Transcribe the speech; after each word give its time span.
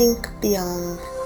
Think 0.00 0.30
Beyond. 0.40 1.19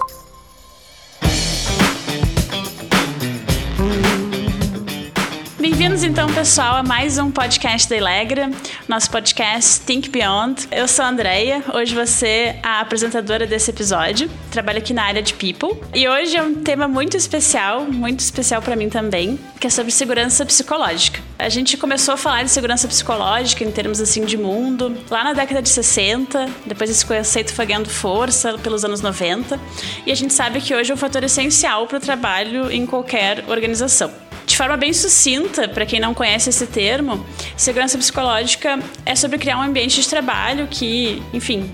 Bem-vindos 5.95 6.11
então, 6.11 6.35
pessoal, 6.35 6.75
a 6.75 6.83
mais 6.83 7.19
um 7.19 7.31
podcast 7.31 7.89
da 7.89 7.97
Elegra, 7.97 8.51
nosso 8.89 9.09
podcast 9.13 9.81
Think 9.83 10.09
Beyond. 10.09 10.67
Eu 10.73 10.89
sou 10.89 11.05
a 11.05 11.09
Andrea, 11.09 11.63
hoje 11.73 11.95
você 11.95 12.57
a 12.65 12.81
apresentadora 12.81 13.47
desse 13.47 13.71
episódio, 13.71 14.29
trabalho 14.51 14.79
aqui 14.79 14.93
na 14.93 15.05
área 15.05 15.23
de 15.23 15.35
People. 15.35 15.81
E 15.95 16.09
hoje 16.09 16.37
é 16.37 16.43
um 16.43 16.53
tema 16.53 16.89
muito 16.89 17.17
especial, 17.17 17.85
muito 17.85 18.19
especial 18.19 18.61
para 18.61 18.75
mim 18.75 18.89
também, 18.89 19.39
que 19.61 19.69
é 19.69 19.71
sobre 19.71 19.93
segurança 19.93 20.45
psicológica. 20.45 21.21
A 21.39 21.49
gente 21.49 21.77
começou 21.77 22.15
a 22.15 22.17
falar 22.17 22.43
de 22.43 22.51
segurança 22.51 22.89
psicológica 22.89 23.63
em 23.63 23.71
termos 23.71 24.01
assim 24.01 24.25
de 24.25 24.37
mundo 24.37 24.97
lá 25.09 25.23
na 25.23 25.33
década 25.33 25.63
de 25.63 25.69
60, 25.69 26.49
depois 26.67 26.91
esse 26.91 27.07
conceito 27.07 27.55
foi 27.55 27.67
ganhando 27.67 27.89
força 27.89 28.59
pelos 28.59 28.85
anos 28.85 29.01
90, 29.01 29.61
e 30.05 30.11
a 30.11 30.15
gente 30.17 30.35
sabe 30.35 30.61
que 30.61 30.75
hoje 30.75 30.91
é 30.91 30.95
um 30.95 30.99
fator 30.99 31.23
essencial 31.23 31.87
para 31.87 31.99
o 31.99 32.01
trabalho 32.01 32.69
em 32.73 32.85
qualquer 32.85 33.45
organização. 33.47 34.24
De 34.55 34.59
forma 34.59 34.77
bem 34.77 34.93
sucinta, 34.93 35.67
para 35.67 35.85
quem 35.85 35.99
não 35.99 36.15
conhece 36.15 36.49
esse 36.49 36.65
termo, 36.69 37.27
segurança 37.57 37.99
psicológica 37.99 38.79
é 39.05 39.17
sobre 39.17 39.37
criar 39.37 39.59
um 39.59 39.63
ambiente 39.63 40.01
de 40.01 40.09
trabalho 40.09 40.69
que, 40.71 41.21
enfim, 41.33 41.69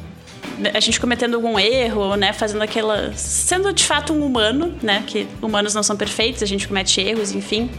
a 0.73 0.81
gente 0.81 0.99
cometendo 0.99 1.35
algum 1.35 1.59
erro, 1.59 2.17
né, 2.17 2.33
fazendo 2.33 2.63
aquela, 2.63 3.13
sendo 3.15 3.71
de 3.75 3.85
fato 3.85 4.15
um 4.15 4.25
humano, 4.25 4.75
né, 4.83 5.05
que 5.07 5.29
humanos 5.43 5.75
não 5.75 5.83
são 5.83 5.95
perfeitos, 5.95 6.43
a 6.43 6.47
gente 6.47 6.67
comete 6.67 7.03
erros, 7.03 7.33
enfim, 7.33 7.71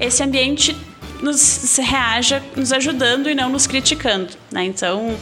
esse 0.00 0.22
ambiente 0.22 0.74
nos 1.20 1.76
reaja 1.76 2.42
nos 2.56 2.72
ajudando 2.72 3.28
e 3.28 3.34
não 3.34 3.50
nos 3.50 3.66
criticando, 3.66 4.32
né? 4.50 4.64
Então, 4.64 5.14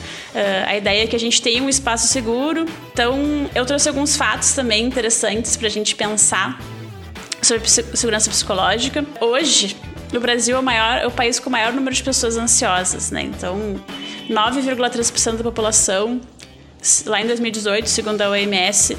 a 0.65 0.77
ideia 0.77 1.03
é 1.03 1.07
que 1.09 1.17
a 1.17 1.21
gente 1.21 1.43
tenha 1.43 1.61
um 1.61 1.69
espaço 1.69 2.07
seguro. 2.07 2.67
Então, 2.93 3.51
eu 3.53 3.67
trouxe 3.67 3.89
alguns 3.89 4.17
fatos 4.17 4.53
também 4.53 4.85
interessantes 4.85 5.57
para 5.57 5.67
a 5.67 5.71
gente 5.71 5.97
pensar 5.97 6.61
sobre 7.45 7.69
segurança 7.69 8.31
psicológica. 8.31 9.05
Hoje, 9.21 9.77
no 10.13 10.21
Brasil 10.21 10.57
é 10.57 10.59
o, 10.59 10.63
maior, 10.63 10.99
é 10.99 11.07
o 11.07 11.11
país 11.11 11.39
com 11.39 11.49
o 11.49 11.53
maior 11.53 11.73
número 11.73 11.95
de 11.95 12.03
pessoas 12.03 12.37
ansiosas, 12.37 13.11
né? 13.11 13.23
Então, 13.23 13.81
9,3% 14.29 15.37
da 15.37 15.43
população, 15.43 16.21
lá 17.07 17.21
em 17.21 17.27
2018, 17.27 17.89
segundo 17.89 18.21
a 18.23 18.31
OMS, 18.31 18.97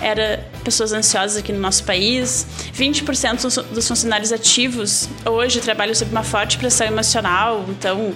era 0.00 0.44
pessoas 0.64 0.92
ansiosas 0.92 1.36
aqui 1.36 1.52
no 1.52 1.60
nosso 1.60 1.84
país. 1.84 2.46
20% 2.74 3.62
dos 3.72 3.86
funcionários 3.86 4.32
ativos 4.32 5.08
hoje 5.24 5.60
trabalham 5.60 5.94
sob 5.94 6.10
uma 6.10 6.24
forte 6.24 6.58
pressão 6.58 6.86
emocional, 6.86 7.64
então 7.68 8.12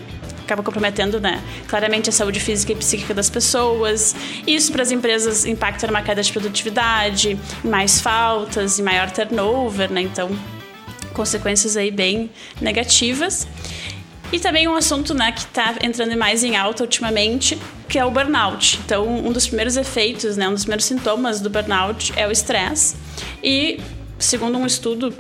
acaba 0.47 0.63
comprometendo, 0.63 1.21
né, 1.21 1.43
claramente 1.67 2.09
a 2.09 2.13
saúde 2.13 2.41
física 2.41 2.73
e 2.73 2.77
psíquica 2.77 3.13
das 3.13 3.29
pessoas. 3.29 4.15
Isso 4.47 4.73
para 4.73 4.83
as 4.83 4.91
empresas 4.91 5.45
impacta 5.45 5.87
numa 5.87 6.03
queda 6.03 6.23
de 6.23 6.33
produtividade, 6.33 7.39
mais 7.63 8.01
faltas 8.01 8.79
e 8.79 8.83
maior 8.83 9.11
turnover, 9.11 9.93
né? 9.93 10.01
Então, 10.01 10.31
consequências 11.13 11.77
aí 11.77 11.91
bem 11.91 12.31
negativas. 12.61 13.47
E 14.33 14.41
também 14.41 14.67
um 14.67 14.75
assunto 14.75 15.15
né, 15.15 15.31
que 15.31 15.41
está 15.41 15.77
entrando 15.83 16.17
mais 16.17 16.43
em 16.43 16.57
alta 16.57 16.83
ultimamente, 16.83 17.59
que 17.89 17.99
é 17.99 18.05
o 18.05 18.11
burnout. 18.11 18.81
Então, 18.85 19.07
um 19.07 19.33
dos 19.33 19.47
primeiros 19.47 19.77
efeitos, 19.77 20.37
né, 20.37 20.49
um 20.49 20.55
dos 20.55 20.63
primeiros 20.63 20.85
sintomas 20.85 21.41
do 21.41 21.49
burnout 21.49 22.13
é 22.17 22.27
o 22.27 22.31
estresse. 22.33 22.97
E, 23.43 23.81
segundo 24.19 24.59
um 24.59 24.67
estudo 24.67 25.15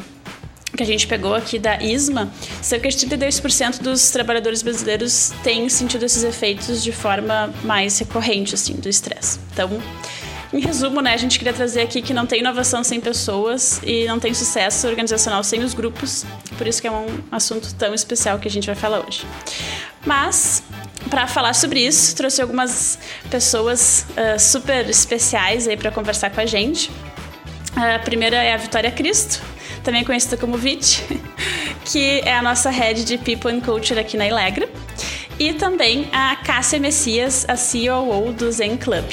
que 0.76 0.82
a 0.82 0.86
gente 0.86 1.06
pegou 1.06 1.34
aqui 1.34 1.58
da 1.58 1.82
ISMA, 1.82 2.30
cerca 2.62 2.88
de 2.88 2.96
32% 2.96 3.80
dos 3.80 4.10
trabalhadores 4.10 4.62
brasileiros 4.62 5.32
têm 5.42 5.68
sentido 5.68 6.04
esses 6.04 6.22
efeitos 6.22 6.82
de 6.82 6.92
forma 6.92 7.52
mais 7.64 7.98
recorrente, 7.98 8.54
assim, 8.54 8.74
do 8.74 8.88
estresse. 8.88 9.38
Então, 9.52 9.80
em 10.52 10.60
resumo, 10.60 11.00
né, 11.00 11.12
a 11.12 11.16
gente 11.16 11.38
queria 11.38 11.52
trazer 11.52 11.82
aqui 11.82 12.00
que 12.00 12.14
não 12.14 12.24
tem 12.24 12.40
inovação 12.40 12.84
sem 12.84 13.00
pessoas 13.00 13.80
e 13.82 14.06
não 14.06 14.18
tem 14.20 14.32
sucesso 14.32 14.86
organizacional 14.86 15.42
sem 15.42 15.62
os 15.62 15.74
grupos, 15.74 16.24
por 16.56 16.66
isso 16.66 16.80
que 16.80 16.86
é 16.86 16.90
um 16.90 17.06
assunto 17.32 17.74
tão 17.74 17.92
especial 17.92 18.38
que 18.38 18.46
a 18.46 18.50
gente 18.50 18.66
vai 18.66 18.76
falar 18.76 19.04
hoje. 19.06 19.26
Mas, 20.04 20.62
para 21.10 21.26
falar 21.26 21.52
sobre 21.52 21.80
isso, 21.80 22.14
trouxe 22.14 22.40
algumas 22.40 22.98
pessoas 23.28 24.06
uh, 24.10 24.38
super 24.38 24.88
especiais 24.88 25.66
aí 25.66 25.76
para 25.76 25.90
conversar 25.90 26.30
com 26.30 26.40
a 26.40 26.46
gente. 26.46 26.90
A 27.74 27.98
primeira 27.98 28.36
é 28.36 28.54
a 28.54 28.56
Vitória 28.56 28.90
Cristo, 28.90 29.42
também 29.86 30.02
conhecida 30.02 30.36
como 30.36 30.58
VIT, 30.58 31.04
que 31.86 32.18
é 32.24 32.34
a 32.34 32.42
nossa 32.42 32.70
head 32.70 33.04
de 33.04 33.16
People 33.16 33.52
and 33.52 33.60
Culture 33.60 34.00
aqui 34.00 34.16
na 34.16 34.26
Ilegra. 34.26 34.68
E 35.38 35.52
também 35.52 36.08
a 36.12 36.34
Cássia 36.34 36.80
Messias, 36.80 37.46
a 37.48 37.54
COO 37.54 38.32
do 38.32 38.50
Zen 38.50 38.76
Club. 38.78 39.04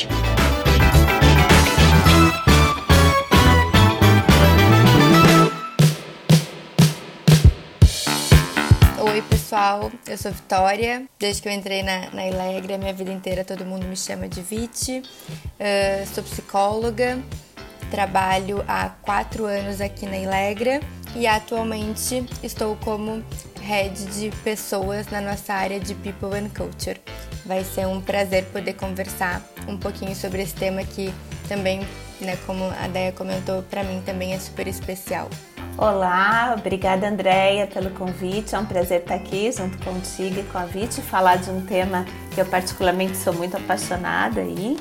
Oi, 9.00 9.22
pessoal. 9.30 9.92
Eu 10.08 10.18
sou 10.18 10.32
Vitória. 10.32 11.04
Desde 11.20 11.40
que 11.44 11.50
eu 11.50 11.52
entrei 11.52 11.84
na, 11.84 12.10
na 12.10 12.26
Ilegra, 12.26 12.80
minha 12.80 12.94
vida 12.94 13.12
inteira 13.12 13.46
todo 13.46 13.64
mundo 13.64 13.86
me 13.86 13.96
chama 13.96 14.28
de 14.28 14.42
Vit. 14.42 15.04
Uh, 15.04 16.16
sou 16.16 16.24
psicóloga, 16.24 17.20
Trabalho 17.94 18.66
há 18.68 18.90
quatro 18.90 19.46
anos 19.46 19.80
aqui 19.80 20.08
na 20.08 20.18
Ilegra 20.18 20.80
e 21.16 21.28
atualmente 21.28 22.26
estou 22.42 22.76
como 22.78 23.24
head 23.62 23.94
de 24.08 24.32
pessoas 24.38 25.12
na 25.12 25.22
nossa 25.22 25.54
área 25.54 25.80
de 25.80 25.94
People 25.94 26.36
and 26.36 26.50
Culture. 26.58 27.00
Vai 27.46 27.64
ser 27.64 27.86
um 27.86 28.02
prazer 28.02 28.46
poder 28.46 28.74
conversar 28.74 29.44
um 29.68 29.78
pouquinho 29.78 30.16
sobre 30.16 30.42
esse 30.42 30.56
tema 30.56 30.84
que 30.84 31.14
também, 31.48 31.82
né, 32.20 32.36
como 32.48 32.66
a 32.84 32.88
Deia 32.88 33.12
comentou, 33.12 33.62
para 33.62 33.84
mim 33.84 34.02
também 34.04 34.34
é 34.34 34.40
super 34.40 34.68
especial. 34.68 35.30
Olá, 35.78 36.56
obrigada 36.58 37.08
Andréia 37.08 37.68
pelo 37.68 37.92
convite. 37.92 38.56
É 38.56 38.58
um 38.58 38.66
prazer 38.66 39.02
estar 39.02 39.14
aqui 39.14 39.52
junto 39.52 39.78
contigo 39.86 40.40
e 40.40 40.44
com 40.46 40.58
a 40.58 40.66
Vite 40.66 41.00
falar 41.00 41.36
de 41.36 41.52
um 41.52 41.64
tema 41.64 42.08
que 42.34 42.42
eu 42.42 42.46
particularmente 42.48 43.16
sou 43.18 43.34
muito 43.34 43.56
apaixonada 43.56 44.42
aí. 44.42 44.80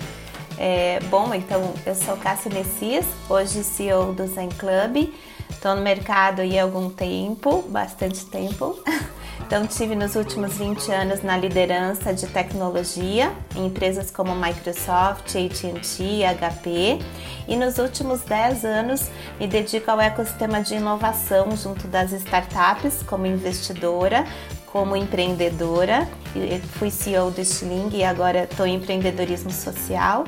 É, 0.64 1.00
bom, 1.10 1.34
então 1.34 1.74
eu 1.84 1.92
sou 1.92 2.16
Cássia 2.16 2.48
Messias, 2.48 3.04
hoje 3.28 3.64
CEO 3.64 4.12
do 4.12 4.28
Zen 4.28 4.48
Club. 4.50 5.12
Estou 5.50 5.74
no 5.74 5.82
mercado 5.82 6.40
há 6.40 6.62
algum 6.62 6.88
tempo, 6.88 7.62
bastante 7.62 8.24
tempo. 8.26 8.78
Então 9.44 9.66
tive 9.66 9.94
nos 9.94 10.14
últimos 10.14 10.56
20 10.56 10.90
anos 10.92 11.22
na 11.22 11.36
liderança 11.36 12.14
de 12.14 12.26
tecnologia 12.26 13.30
em 13.54 13.66
empresas 13.66 14.10
como 14.10 14.34
Microsoft, 14.34 15.34
AT&T, 15.34 16.24
HP. 16.24 16.98
E 17.46 17.56
nos 17.56 17.76
últimos 17.76 18.22
10 18.22 18.64
anos 18.64 19.10
me 19.38 19.46
dedico 19.46 19.90
ao 19.90 20.00
ecossistema 20.00 20.62
de 20.62 20.76
inovação 20.76 21.54
junto 21.54 21.86
das 21.86 22.12
startups 22.12 23.02
como 23.02 23.26
investidora, 23.26 24.24
como 24.72 24.96
empreendedora. 24.96 26.08
Eu 26.34 26.58
fui 26.78 26.90
CEO 26.90 27.30
do 27.30 27.40
Sling 27.40 27.90
e 27.92 28.02
agora 28.02 28.44
estou 28.44 28.66
em 28.66 28.76
empreendedorismo 28.76 29.52
social. 29.52 30.24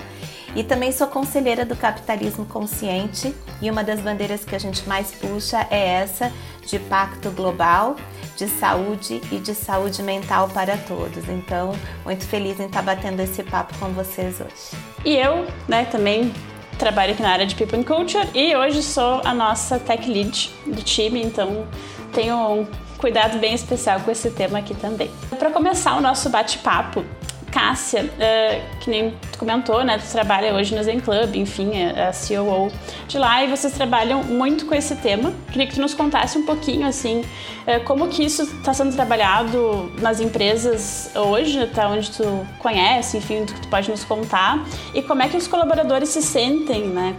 E 0.55 0.63
também 0.63 0.93
sou 0.93 1.09
conselheira 1.09 1.65
do 1.65 1.75
capitalismo 1.75 2.45
consciente 2.47 3.35
e 3.61 3.69
uma 3.69 3.83
das 3.83 4.01
bandeiras 4.01 4.45
que 4.45 4.55
a 4.55 4.59
gente 4.59 4.87
mais 4.89 5.11
puxa 5.11 5.67
é 5.69 5.95
essa 5.95 6.31
de 6.65 6.79
pacto 6.79 7.31
global 7.33 7.97
de 8.37 8.49
saúde 8.49 9.21
e 9.33 9.39
de 9.39 9.55
saúde 9.55 10.03
mental 10.03 10.49
para 10.49 10.77
todos. 10.77 11.29
Então, 11.29 11.73
muito 12.05 12.25
feliz 12.25 12.61
em 12.61 12.67
estar 12.67 12.83
batendo 12.83 13.21
esse 13.21 13.43
papo 13.43 13.77
com 13.79 13.89
vocês 13.89 14.41
hoje. 14.41 14.81
E 15.05 15.17
eu, 15.17 15.47
né, 15.69 15.85
também 15.87 16.33
trabalho 16.79 17.13
aqui 17.13 17.23
na 17.23 17.31
área 17.31 17.47
de 17.47 17.55
People 17.55 17.79
and 17.79 17.85
Culture 17.85 18.29
e 18.35 18.55
hoje 18.55 18.83
sou 18.83 19.21
a 19.25 19.33
nossa 19.33 19.79
tech 19.79 20.09
lead 20.11 20.53
do 20.67 20.83
time, 20.83 21.23
então 21.23 21.67
tenho 22.13 22.67
cuidado 23.05 23.37
bem 23.37 23.53
especial 23.53 24.01
com 24.01 24.11
esse 24.11 24.31
tema 24.31 24.61
aqui 24.61 24.75
também. 24.75 25.11
Para 25.39 25.51
começar 25.51 25.95
o 25.95 26.01
nosso 26.01 26.31
bate-papo, 26.31 27.05
Cássia, 27.53 28.05
uh, 28.05 28.79
que 28.81 28.89
nem 28.89 29.11
tu 29.31 29.39
comentou, 29.39 29.85
né? 29.85 29.99
Tu 29.99 30.11
trabalha 30.11 30.55
hoje 30.55 30.75
no 30.75 30.83
Zen 30.83 31.01
Club, 31.01 31.37
enfim, 31.37 31.73
é 31.75 32.09
a 32.09 32.13
COO 32.13 32.73
de 33.07 33.19
lá 33.19 33.45
e 33.45 33.47
vocês 33.47 33.75
trabalham 33.75 34.25
muito 34.25 34.65
com 34.65 34.75
esse 34.75 34.97
tema. 34.97 35.35
Queria 35.53 35.67
que 35.67 35.75
tu 35.75 35.83
nos 35.83 35.93
contasse 35.93 36.39
um 36.39 36.47
pouquinho, 36.47 36.87
assim, 36.87 37.21
uh, 37.21 37.85
como 37.85 38.09
que 38.09 38.25
isso 38.25 38.43
está 38.43 38.73
sendo 38.73 38.95
trabalhado 38.95 39.93
nas 40.01 40.19
empresas 40.19 41.11
hoje, 41.15 41.61
até 41.61 41.87
onde 41.87 42.11
tu 42.11 42.47
conhece, 42.59 43.19
enfim, 43.19 43.45
que 43.45 43.61
tu 43.61 43.69
pode 43.69 43.91
nos 43.91 44.03
contar, 44.03 44.65
e 44.95 45.03
como 45.03 45.23
é 45.23 45.29
que 45.29 45.37
os 45.37 45.47
colaboradores 45.47 46.09
se 46.09 46.23
sentem, 46.23 46.85
né? 46.85 47.15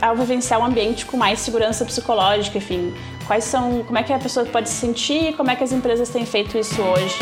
Ao 0.00 0.14
vivenciar 0.14 0.60
um 0.60 0.64
ambiente 0.64 1.04
com 1.06 1.16
mais 1.16 1.40
segurança 1.40 1.84
psicológica, 1.84 2.58
enfim, 2.58 2.94
quais 3.32 3.44
são, 3.44 3.82
como 3.84 3.96
é 3.96 4.02
que 4.02 4.12
a 4.12 4.18
pessoa 4.18 4.44
pode 4.44 4.68
se 4.68 4.74
sentir 4.74 5.30
e 5.30 5.32
como 5.32 5.50
é 5.50 5.56
que 5.56 5.64
as 5.64 5.72
empresas 5.72 6.10
têm 6.10 6.26
feito 6.26 6.58
isso 6.58 6.82
hoje? 6.82 7.16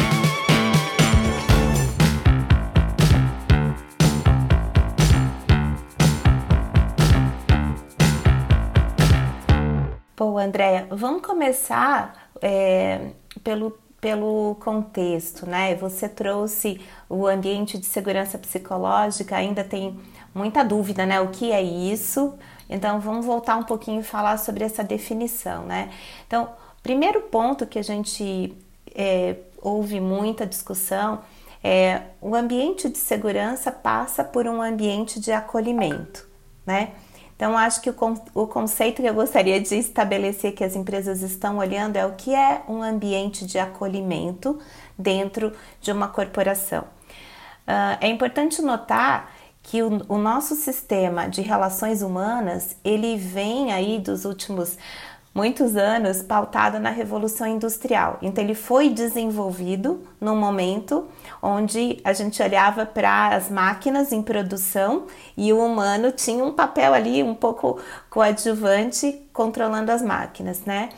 Pô, 10.17 10.37
Andréia, 10.37 10.89
vamos 10.91 11.23
começar 11.23 12.33
é, 12.43 13.13
pelo 13.45 13.79
pelo 14.01 14.57
contexto, 14.61 15.47
né? 15.47 15.75
Você 15.77 16.09
trouxe 16.09 16.81
o 17.09 17.27
ambiente 17.27 17.77
de 17.77 17.85
segurança 17.85 18.39
psicológica, 18.39 19.37
ainda 19.37 19.63
tem 19.63 20.01
muita 20.35 20.65
dúvida, 20.65 21.05
né? 21.05 21.21
O 21.21 21.29
que 21.29 21.53
é 21.53 21.63
isso? 21.63 22.35
Então 22.71 23.01
vamos 23.01 23.27
voltar 23.27 23.57
um 23.57 23.65
pouquinho 23.65 24.01
e 24.01 24.05
falar 24.05 24.39
sobre 24.39 24.65
essa 24.65 24.85
definição, 24.85 25.65
né? 25.65 25.91
Então, 26.27 26.49
primeiro 26.83 27.23
ponto 27.23 27.67
que 27.67 27.79
a 27.79 27.83
gente 27.83 28.57
é, 28.95 29.37
ouve 29.61 30.01
muita 30.01 30.47
discussão 30.47 31.21
é 31.63 32.03
o 32.23 32.35
ambiente 32.35 32.89
de 32.89 32.97
segurança 32.97 33.71
passa 33.71 34.25
por 34.25 34.47
um 34.47 34.63
ambiente 34.63 35.21
de 35.21 35.33
acolhimento, 35.33 36.27
né? 36.65 36.93
Então, 37.37 37.57
acho 37.57 37.81
que 37.81 37.89
o, 37.91 37.95
o 38.35 38.47
conceito 38.47 39.01
que 39.01 39.09
eu 39.09 39.15
gostaria 39.15 39.59
de 39.59 39.75
estabelecer 39.75 40.53
que 40.53 40.63
as 40.63 40.77
empresas 40.77 41.23
estão 41.23 41.57
olhando 41.57 41.97
é 41.97 42.05
o 42.05 42.13
que 42.13 42.35
é 42.35 42.63
um 42.69 42.83
ambiente 42.83 43.47
de 43.47 43.59
acolhimento 43.59 44.59
dentro 44.99 45.53
de 45.81 45.91
uma 45.91 46.07
corporação. 46.07 46.83
Uh, 47.67 47.97
é 48.01 48.09
importante 48.09 48.61
notar 48.61 49.33
que 49.71 49.85
o, 49.85 50.03
o, 50.09 50.19
nosso 50.19 50.57
sistema 50.57 51.29
de 51.29 51.43
relações 51.43 52.03
humanas 52.03 52.75
ele 52.85 53.17
vem 53.17 53.73
aí 53.73 54.01
dos 54.01 54.25
últimos 54.25 54.77
muitos 55.33 55.77
anos 55.77 56.23
pautado 56.23 56.81
na 56.81 56.91
Revolução 56.91 57.47
Industrial. 57.47 58.19
Então, 58.21 58.43
ele 58.43 58.57
foi 58.57 58.89
desenvolvido 58.89 60.01
num 60.21 60.35
momento 60.35 61.07
onde 61.41 62.01
a 62.03 62.13
gente 62.13 62.43
olhava 62.43 62.85
para 62.85 63.29
as 63.29 63.49
máquinas 63.49 64.11
em 64.11 64.21
produção 64.23 65.07
e 65.37 65.53
o 65.53 65.65
humano 65.65 66.11
tinha 66.11 66.45
um 66.45 66.53
papel 66.53 66.93
ali 66.93 67.23
um 67.23 67.37
pouco 67.37 67.79
coadjuvante 68.11 69.23
controlando 69.33 69.93
as 69.93 70.03
máquinas, 70.03 70.65
né? 70.65 70.89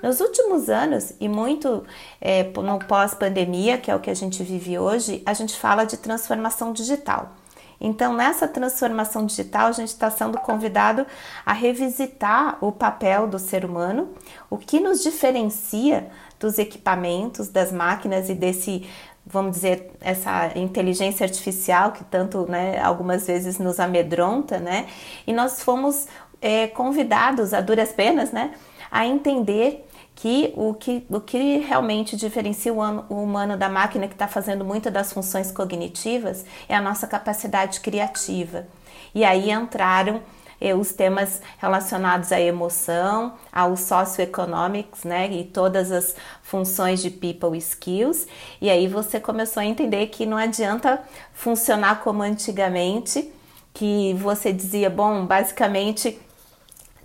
Nos 0.00 0.20
últimos 0.20 0.70
anos, 0.70 1.14
e 1.18 1.28
muito 1.28 1.82
é, 2.20 2.44
no 2.44 2.78
pós-pandemia, 2.78 3.76
que 3.76 3.90
é 3.90 3.96
o 3.96 3.98
que 3.98 4.08
a 4.08 4.14
gente 4.14 4.40
vive 4.44 4.78
hoje, 4.78 5.20
a 5.26 5.34
gente 5.34 5.58
fala 5.58 5.82
de 5.82 5.96
transformação 5.96 6.72
digital. 6.72 7.39
Então, 7.80 8.12
nessa 8.12 8.46
transformação 8.46 9.24
digital, 9.24 9.68
a 9.68 9.72
gente 9.72 9.88
está 9.88 10.10
sendo 10.10 10.38
convidado 10.38 11.06
a 11.46 11.52
revisitar 11.52 12.58
o 12.60 12.70
papel 12.70 13.26
do 13.26 13.38
ser 13.38 13.64
humano, 13.64 14.10
o 14.50 14.58
que 14.58 14.78
nos 14.78 15.02
diferencia 15.02 16.10
dos 16.38 16.58
equipamentos, 16.58 17.48
das 17.48 17.72
máquinas 17.72 18.28
e 18.28 18.34
desse, 18.34 18.86
vamos 19.24 19.52
dizer, 19.52 19.90
essa 20.00 20.52
inteligência 20.56 21.24
artificial 21.24 21.92
que 21.92 22.04
tanto, 22.04 22.46
né, 22.50 22.78
algumas 22.80 23.26
vezes 23.26 23.58
nos 23.58 23.80
amedronta, 23.80 24.58
né? 24.58 24.86
E 25.26 25.32
nós 25.32 25.62
fomos 25.62 26.06
é, 26.40 26.66
convidados, 26.66 27.54
a 27.54 27.60
duras 27.62 27.92
penas, 27.92 28.30
né, 28.30 28.52
a 28.90 29.06
entender 29.06 29.86
que 30.20 30.52
o 30.54 30.74
que, 30.74 31.06
o 31.08 31.18
que 31.18 31.58
realmente 31.58 32.14
diferencia 32.14 32.70
o, 32.74 32.78
o 33.08 33.22
humano 33.22 33.56
da 33.56 33.70
máquina 33.70 34.06
que 34.06 34.12
está 34.12 34.28
fazendo 34.28 34.62
muitas 34.66 34.92
das 34.92 35.10
funções 35.14 35.50
cognitivas 35.50 36.44
é 36.68 36.76
a 36.76 36.80
nossa 36.80 37.06
capacidade 37.06 37.80
criativa. 37.80 38.66
E 39.14 39.24
aí 39.24 39.50
entraram 39.50 40.20
eh, 40.60 40.74
os 40.74 40.92
temas 40.92 41.40
relacionados 41.56 42.32
à 42.32 42.38
emoção, 42.38 43.32
ao 43.50 43.74
socioeconomics, 43.78 45.04
né, 45.04 45.26
e 45.32 45.42
todas 45.42 45.90
as 45.90 46.14
funções 46.42 47.00
de 47.00 47.08
people 47.08 47.56
skills. 47.56 48.26
E 48.60 48.68
aí 48.68 48.86
você 48.88 49.18
começou 49.18 49.62
a 49.62 49.64
entender 49.64 50.08
que 50.08 50.26
não 50.26 50.36
adianta 50.36 51.00
funcionar 51.32 52.02
como 52.02 52.22
antigamente, 52.22 53.32
que 53.72 54.12
você 54.20 54.52
dizia, 54.52 54.90
bom, 54.90 55.24
basicamente 55.24 56.20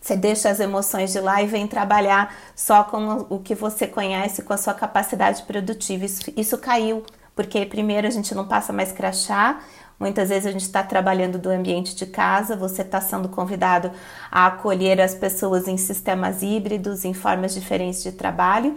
você 0.06 0.16
deixa 0.16 0.50
as 0.52 0.60
emoções 0.60 1.12
de 1.12 1.19
lá 1.19 1.42
e 1.42 1.48
vem 1.48 1.66
trabalhar 1.66 2.31
só 2.56 2.84
com 2.84 3.25
o 3.28 3.40
que 3.40 3.56
você 3.56 3.88
conhece, 3.88 4.44
com 4.44 4.54
a 4.54 4.57
sua 4.57 4.75
capacidade 4.75 5.42
produtiva. 5.42 6.06
Isso, 6.06 6.31
isso 6.38 6.60
caiu, 6.60 7.04
porque 7.36 7.66
primeiro 7.66 8.06
a 8.06 8.12
gente 8.12 8.36
não 8.36 8.48
passa 8.48 8.72
mais 8.72 8.92
crachá, 8.92 9.60
Muitas 9.98 10.28
vezes 10.28 10.46
a 10.46 10.52
gente 10.52 10.63
está 10.63 10.84
trabalhando 10.84 11.40
do 11.40 11.50
ambiente 11.50 11.96
de 11.96 12.06
casa, 12.06 12.54
você 12.54 12.81
está 12.81 13.00
sendo 13.00 13.30
convidado 13.30 13.90
a 14.30 14.48
acolher 14.48 15.00
as 15.00 15.16
pessoas 15.16 15.69
em 15.69 15.78
sistemas 15.78 16.44
híbridos, 16.44 17.06
em 17.06 17.13
formas 17.13 17.54
diferentes 17.54 18.04
de 18.04 18.12
trabalho, 18.12 18.75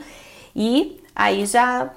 e 0.55 1.03
aí 1.17 1.45
já, 1.45 1.91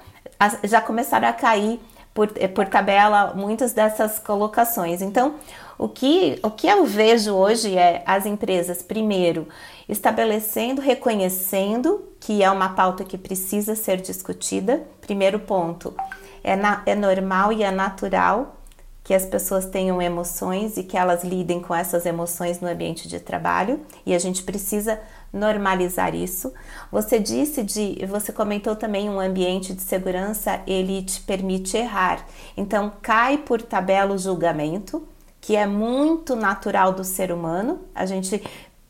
já 0.64 0.80
começaram 0.80 1.28
a 1.28 1.32
cair 1.32 1.80
por, 2.12 2.28
por 2.52 2.66
tabela 2.66 3.32
muitas 3.32 3.72
dessas 3.72 4.18
colocações. 4.18 5.00
Então, 5.00 5.36
o 5.82 5.88
que, 5.88 6.38
o 6.44 6.50
que 6.50 6.68
eu 6.68 6.86
vejo 6.86 7.34
hoje 7.34 7.76
é 7.76 8.04
as 8.06 8.24
empresas, 8.24 8.82
primeiro, 8.82 9.48
estabelecendo, 9.88 10.80
reconhecendo 10.80 12.04
que 12.20 12.40
é 12.40 12.48
uma 12.48 12.68
pauta 12.68 13.02
que 13.02 13.18
precisa 13.18 13.74
ser 13.74 14.00
discutida. 14.00 14.84
Primeiro 15.00 15.40
ponto, 15.40 15.92
é, 16.44 16.54
na, 16.54 16.84
é 16.86 16.94
normal 16.94 17.52
e 17.52 17.64
é 17.64 17.72
natural 17.72 18.60
que 19.02 19.12
as 19.12 19.26
pessoas 19.26 19.66
tenham 19.66 20.00
emoções 20.00 20.76
e 20.76 20.84
que 20.84 20.96
elas 20.96 21.24
lidem 21.24 21.60
com 21.60 21.74
essas 21.74 22.06
emoções 22.06 22.60
no 22.60 22.68
ambiente 22.68 23.08
de 23.08 23.18
trabalho 23.18 23.80
e 24.06 24.14
a 24.14 24.20
gente 24.20 24.44
precisa 24.44 25.00
normalizar 25.32 26.14
isso. 26.14 26.52
Você 26.92 27.18
disse 27.18 27.64
de, 27.64 28.06
você 28.06 28.32
comentou 28.32 28.76
também 28.76 29.10
um 29.10 29.18
ambiente 29.18 29.74
de 29.74 29.82
segurança, 29.82 30.60
ele 30.64 31.02
te 31.02 31.20
permite 31.22 31.76
errar. 31.76 32.24
Então 32.56 32.92
cai 33.02 33.38
por 33.38 33.60
tabela 33.60 34.14
o 34.14 34.18
julgamento 34.18 35.08
que 35.42 35.56
é 35.56 35.66
muito 35.66 36.36
natural 36.36 36.92
do 36.92 37.04
ser 37.04 37.32
humano. 37.32 37.80
A 37.94 38.06
gente 38.06 38.42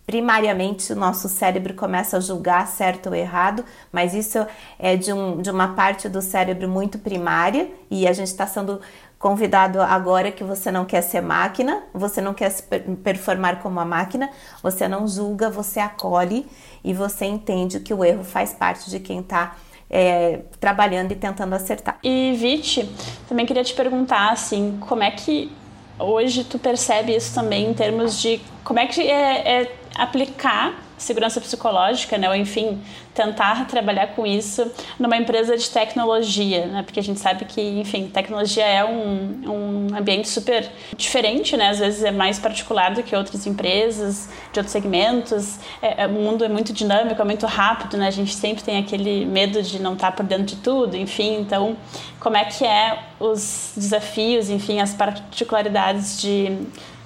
primariamente 0.06 0.92
o 0.92 0.96
nosso 0.96 1.28
cérebro 1.28 1.74
começa 1.74 2.18
a 2.18 2.20
julgar 2.20 2.66
certo 2.66 3.08
ou 3.08 3.14
errado, 3.14 3.64
mas 3.90 4.12
isso 4.12 4.44
é 4.78 4.94
de, 4.96 5.12
um, 5.12 5.40
de 5.40 5.50
uma 5.50 5.68
parte 5.68 6.08
do 6.08 6.20
cérebro 6.20 6.68
muito 6.68 6.98
primária 6.98 7.70
e 7.90 8.06
a 8.06 8.12
gente 8.12 8.26
está 8.26 8.46
sendo 8.46 8.80
convidado 9.18 9.80
agora 9.80 10.30
que 10.30 10.44
você 10.44 10.70
não 10.70 10.84
quer 10.84 11.00
ser 11.00 11.22
máquina, 11.22 11.84
você 11.94 12.20
não 12.20 12.34
quer 12.34 12.50
se 12.50 12.62
performar 13.02 13.62
como 13.62 13.80
a 13.80 13.84
máquina, 13.84 14.28
você 14.62 14.86
não 14.86 15.08
julga, 15.08 15.48
você 15.48 15.80
acolhe 15.80 16.44
e 16.84 16.92
você 16.92 17.24
entende 17.24 17.80
que 17.80 17.94
o 17.94 18.04
erro 18.04 18.24
faz 18.24 18.52
parte 18.52 18.90
de 18.90 19.00
quem 19.00 19.20
está 19.20 19.56
é, 19.88 20.40
trabalhando 20.60 21.12
e 21.12 21.14
tentando 21.14 21.54
acertar. 21.54 21.98
E 22.02 22.34
Viti, 22.36 22.90
também 23.28 23.46
queria 23.46 23.64
te 23.64 23.72
perguntar 23.72 24.32
assim, 24.32 24.76
como 24.80 25.02
é 25.02 25.12
que 25.12 25.50
hoje 25.98 26.44
tu 26.44 26.58
percebe 26.58 27.14
isso 27.14 27.34
também 27.34 27.70
em 27.70 27.74
termos 27.74 28.20
de 28.20 28.40
como 28.64 28.78
é 28.78 28.86
que 28.86 29.00
é, 29.02 29.62
é 29.62 29.76
aplicar 29.94 30.74
segurança 31.02 31.40
psicológica, 31.40 32.16
né? 32.16 32.28
Ou 32.28 32.34
enfim, 32.34 32.80
tentar 33.14 33.66
trabalhar 33.66 34.08
com 34.08 34.26
isso 34.26 34.70
numa 34.98 35.16
empresa 35.16 35.56
de 35.56 35.68
tecnologia, 35.68 36.66
né? 36.66 36.82
Porque 36.82 37.00
a 37.00 37.02
gente 37.02 37.20
sabe 37.20 37.44
que, 37.44 37.60
enfim, 37.60 38.08
tecnologia 38.08 38.64
é 38.64 38.84
um, 38.84 39.42
um 39.46 39.96
ambiente 39.96 40.28
super 40.28 40.70
diferente, 40.96 41.56
né? 41.56 41.70
Às 41.70 41.78
vezes 41.78 42.04
é 42.04 42.10
mais 42.10 42.38
particular 42.38 42.94
do 42.94 43.02
que 43.02 43.14
outras 43.14 43.46
empresas 43.46 44.28
de 44.52 44.58
outros 44.58 44.72
segmentos. 44.72 45.58
É, 45.80 46.04
é, 46.04 46.06
o 46.06 46.10
mundo 46.10 46.44
é 46.44 46.48
muito 46.48 46.72
dinâmico, 46.72 47.20
é 47.20 47.24
muito 47.24 47.46
rápido, 47.46 47.96
né? 47.96 48.06
A 48.06 48.12
gente 48.12 48.34
sempre 48.34 48.62
tem 48.62 48.78
aquele 48.78 49.26
medo 49.26 49.62
de 49.62 49.80
não 49.80 49.94
estar 49.94 50.12
por 50.12 50.24
dentro 50.24 50.46
de 50.46 50.56
tudo, 50.56 50.96
enfim. 50.96 51.40
Então, 51.40 51.76
como 52.20 52.36
é 52.36 52.44
que 52.44 52.64
é 52.64 52.98
os 53.18 53.72
desafios, 53.76 54.48
enfim, 54.48 54.80
as 54.80 54.94
particularidades 54.94 56.20
de 56.20 56.56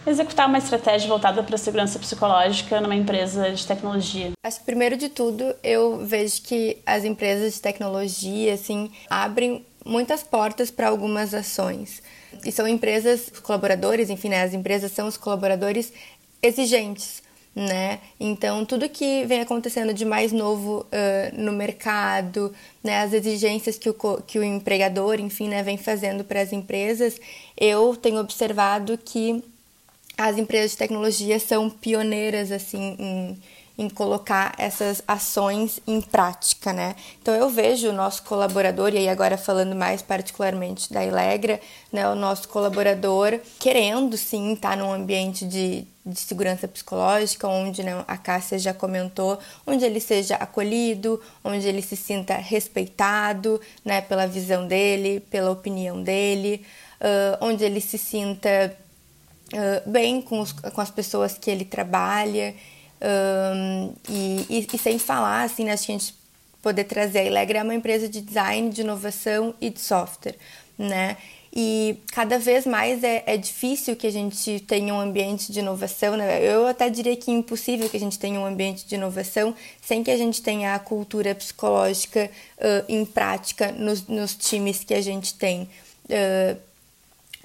executar 0.07 0.49
uma 0.49 0.59
estratégia 0.59 1.09
voltada 1.09 1.43
para 1.43 1.55
a 1.55 1.59
segurança 1.59 1.99
psicológica 1.99 2.81
numa 2.81 2.95
empresa 2.95 3.51
de 3.51 3.67
tecnologia? 3.67 4.33
Acho 4.45 4.61
que 4.61 4.65
primeiro 4.65 4.97
de 4.97 5.09
tudo 5.09 5.55
eu 5.63 6.05
vejo 6.05 6.43
que 6.43 6.79
as 6.87 7.05
empresas 7.05 7.55
de 7.55 7.61
tecnologia 7.61 8.55
assim 8.55 8.91
abrem 9.11 9.65
muitas 9.85 10.23
portas 10.23 10.71
para 10.71 10.89
algumas 10.89 11.33
ações. 11.33 12.03
E 12.45 12.53
são 12.53 12.67
empresas, 12.67 13.31
os 13.33 13.41
colaboradores, 13.41 14.11
enfim, 14.11 14.29
né, 14.29 14.43
as 14.43 14.53
empresas 14.53 14.93
são 14.93 15.07
os 15.07 15.17
colaboradores 15.17 15.93
exigentes, 16.43 17.23
né? 17.55 18.01
Então, 18.21 18.65
tudo 18.65 18.89
que 18.89 19.25
vem 19.25 19.41
acontecendo 19.41 19.95
de 19.95 20.05
mais 20.05 20.33
novo 20.33 20.87
uh, 20.87 21.41
no 21.41 21.53
mercado, 21.53 22.53
né, 22.85 23.01
as 23.01 23.13
exigências 23.13 23.79
que 23.79 23.89
o, 23.89 23.95
que 24.27 24.39
o 24.39 24.45
empregador, 24.45 25.19
enfim, 25.19 25.49
né, 25.49 25.63
vem 25.63 25.79
fazendo 25.79 26.25
para 26.25 26.43
as 26.43 26.53
empresas, 26.53 27.19
eu 27.57 27.97
tenho 27.97 28.19
observado 28.19 28.99
que 28.99 29.43
as 30.17 30.39
empresas 30.39 30.73
de 30.73 30.79
tecnologia 30.79 31.39
são 31.39 31.69
pioneiras 31.69 32.51
assim 32.51 32.97
em, 32.99 33.43
em 33.79 33.89
colocar 33.91 34.55
essas 34.57 35.03
ações 35.07 35.79
em 35.87 36.01
prática, 36.01 36.73
né? 36.73 36.97
Então 37.21 37.35
eu 37.35 37.51
vejo 37.51 37.91
o 37.91 37.93
nosso 37.93 38.23
colaborador 38.23 38.95
e 38.95 38.99
aí 38.99 39.09
agora 39.09 39.37
falando 39.37 39.75
mais 39.75 40.01
particularmente 40.01 40.91
da 40.91 41.05
Elegra, 41.05 41.61
né, 41.93 42.09
o 42.09 42.15
nosso 42.15 42.49
colaborador 42.49 43.39
querendo 43.59 44.17
sim 44.17 44.55
estar 44.55 44.77
num 44.79 44.91
ambiente 44.91 45.45
de, 45.45 45.87
de 46.05 46.19
segurança 46.19 46.67
psicológica, 46.67 47.47
onde 47.47 47.83
né, 47.83 48.03
a 48.09 48.17
Cássia 48.17 48.59
já 48.59 48.73
comentou, 48.73 49.39
onde 49.67 49.85
ele 49.85 50.01
seja 50.01 50.37
acolhido, 50.37 51.21
onde 51.45 51.69
ele 51.69 51.83
se 51.83 51.97
sinta 51.97 52.37
respeitado, 52.37 53.61
né, 53.85 54.01
pela 54.01 54.27
visão 54.27 54.67
dele, 54.67 55.21
pela 55.21 55.51
opinião 55.51 56.03
dele, 56.03 56.65
uh, 56.99 57.45
onde 57.45 57.63
ele 57.63 57.83
se 57.83 57.99
sinta 57.99 58.75
bem 59.87 60.21
com, 60.21 60.41
os, 60.41 60.53
com 60.53 60.81
as 60.81 60.91
pessoas 60.91 61.39
que 61.39 61.51
ele 61.51 61.65
trabalha 61.65 62.55
um, 63.01 63.93
e, 64.09 64.47
e, 64.49 64.67
e, 64.73 64.79
sem 64.79 64.99
falar, 64.99 65.45
assim, 65.45 65.65
né, 65.65 65.73
a 65.73 65.77
gente 65.77 66.15
poder 66.63 66.85
trazer. 66.85 67.21
A 67.21 67.25
Ilegra 67.25 67.59
é 67.61 67.63
uma 67.63 67.75
empresa 67.75 68.09
de 68.09 68.21
design, 68.21 68.71
de 68.71 68.81
inovação 68.81 69.55
e 69.61 69.71
de 69.71 69.81
software, 69.81 70.37
né? 70.79 71.17
E 71.59 72.01
cada 72.13 72.39
vez 72.39 72.67
mais 72.67 73.03
é, 73.03 73.23
é 73.25 73.37
difícil 73.37 73.97
que 73.97 74.07
a 74.07 74.13
gente 74.13 74.61
tenha 74.61 74.93
um 74.93 75.01
ambiente 75.01 75.51
de 75.51 75.61
inovação, 75.61 76.15
né? 76.15 76.45
Eu 76.45 76.67
até 76.67 76.91
diria 76.91 77.17
que 77.17 77.31
é 77.31 77.35
impossível 77.35 77.89
que 77.89 77.97
a 77.97 78.01
gente 78.01 78.19
tenha 78.19 78.39
um 78.39 78.45
ambiente 78.45 78.87
de 78.87 78.95
inovação 78.95 79.55
sem 79.81 80.05
que 80.05 80.11
a 80.11 80.19
gente 80.19 80.43
tenha 80.43 80.75
a 80.75 80.79
cultura 80.79 81.35
psicológica 81.35 82.31
uh, 82.59 82.85
em 82.87 83.07
prática 83.07 83.73
nos, 83.73 84.07
nos 84.07 84.35
times 84.35 84.85
que 84.85 84.93
a 84.93 85.01
gente 85.01 85.33
tem. 85.33 85.63
Uh, 86.05 86.59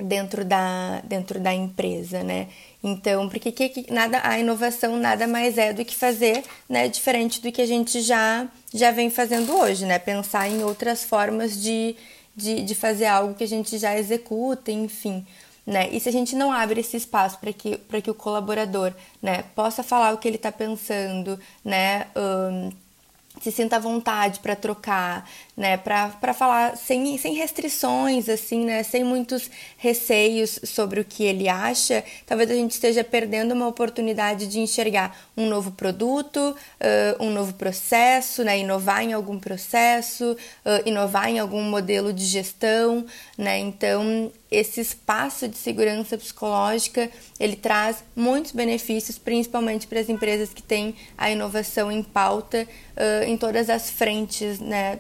dentro 0.04 0.44
da, 0.44 1.02
dentro 1.02 1.40
da 1.40 1.54
empresa, 1.54 2.24
né? 2.24 2.48
Então, 2.84 3.30
porque 3.30 3.52
que, 3.52 3.92
nada, 3.92 4.20
a 4.24 4.40
inovação 4.40 4.98
nada 4.98 5.28
mais 5.28 5.58
é 5.58 5.72
do 5.72 5.86
que 5.86 5.96
fazer, 5.96 6.44
né, 6.68 6.88
diferente 6.88 7.40
do 7.42 7.52
que 7.52 7.62
a 7.62 7.66
gente 7.66 8.02
já, 8.02 8.48
já 8.74 8.92
vem 8.92 9.10
fazendo 9.10 9.56
hoje, 9.56 9.86
né? 9.86 10.00
Pensar 10.00 10.50
em 10.50 10.64
outras 10.64 11.04
formas 11.04 11.62
de, 11.62 11.96
de, 12.36 12.64
de 12.64 12.76
fazer 12.76 13.06
algo 13.06 13.36
que 13.36 13.44
a 13.44 13.48
gente 13.48 13.78
já 13.78 13.98
executa, 13.98 14.72
enfim. 14.72 15.26
Né? 15.66 15.90
E 15.92 16.00
se 16.00 16.10
a 16.10 16.12
gente 16.12 16.36
não 16.36 16.52
abre 16.52 16.82
esse 16.82 16.98
espaço 16.98 17.38
para 17.40 17.54
que, 17.54 17.78
que 17.78 18.10
o 18.10 18.16
colaborador 18.16 18.94
né, 19.22 19.44
possa 19.56 19.84
falar 19.84 20.12
o 20.12 20.18
que 20.18 20.28
ele 20.28 20.38
está 20.38 20.52
pensando, 20.52 21.40
né, 21.64 22.08
um, 22.16 22.72
se 23.40 23.52
sinta 23.52 23.78
à 23.78 23.80
vontade 23.80 24.40
para 24.40 24.56
trocar, 24.56 25.28
né, 25.56 25.78
para 25.78 26.34
falar 26.34 26.76
sem, 26.76 27.18
sem 27.18 27.34
restrições, 27.34 28.28
assim, 28.28 28.66
né, 28.66 28.84
sem 28.84 29.04
muitos 29.04 29.50
receios 29.78 30.60
sobre 30.64 31.00
o 31.00 31.06
que 31.06 31.24
ele 31.24 31.48
acha, 31.48 32.04
talvez 32.26 32.52
a 32.52 32.54
gente 32.54 32.72
esteja 32.72 33.04
perdendo 33.04 33.54
uma 33.54 33.68
oportunidade 33.68 34.48
de 34.48 34.60
enxergar 34.60 35.18
um 35.36 35.48
novo 35.48 35.72
produto, 35.72 36.38
uh, 36.40 37.24
um 37.24 37.32
novo 37.32 37.54
processo, 37.54 38.44
né, 38.44 38.60
inovar 38.60 39.02
em 39.04 39.14
algum 39.14 39.40
processo, 39.40 40.34
uh, 40.66 40.88
inovar 40.88 41.30
em 41.30 41.40
algum 41.40 41.64
modelo 41.64 42.12
de 42.12 42.26
gestão, 42.26 43.06
né, 43.38 43.58
então 43.60 44.32
esse 44.52 44.82
espaço 44.82 45.48
de 45.48 45.58
segurança 45.58 46.18
psicológica 46.18 47.10
ele 47.40 47.56
traz 47.56 48.04
muitos 48.14 48.52
benefícios, 48.52 49.18
principalmente 49.18 49.88
para 49.88 50.02
as 50.02 50.10
empresas 50.10 50.54
que 50.54 50.62
têm 50.62 50.94
a 51.18 51.32
inovação 51.32 51.90
em 51.90 52.04
pauta 52.04 52.68
uh, 52.98 53.24
em 53.24 53.38
todas 53.38 53.70
as 53.70 53.90
frentes, 53.90 54.60
né, 54.60 55.00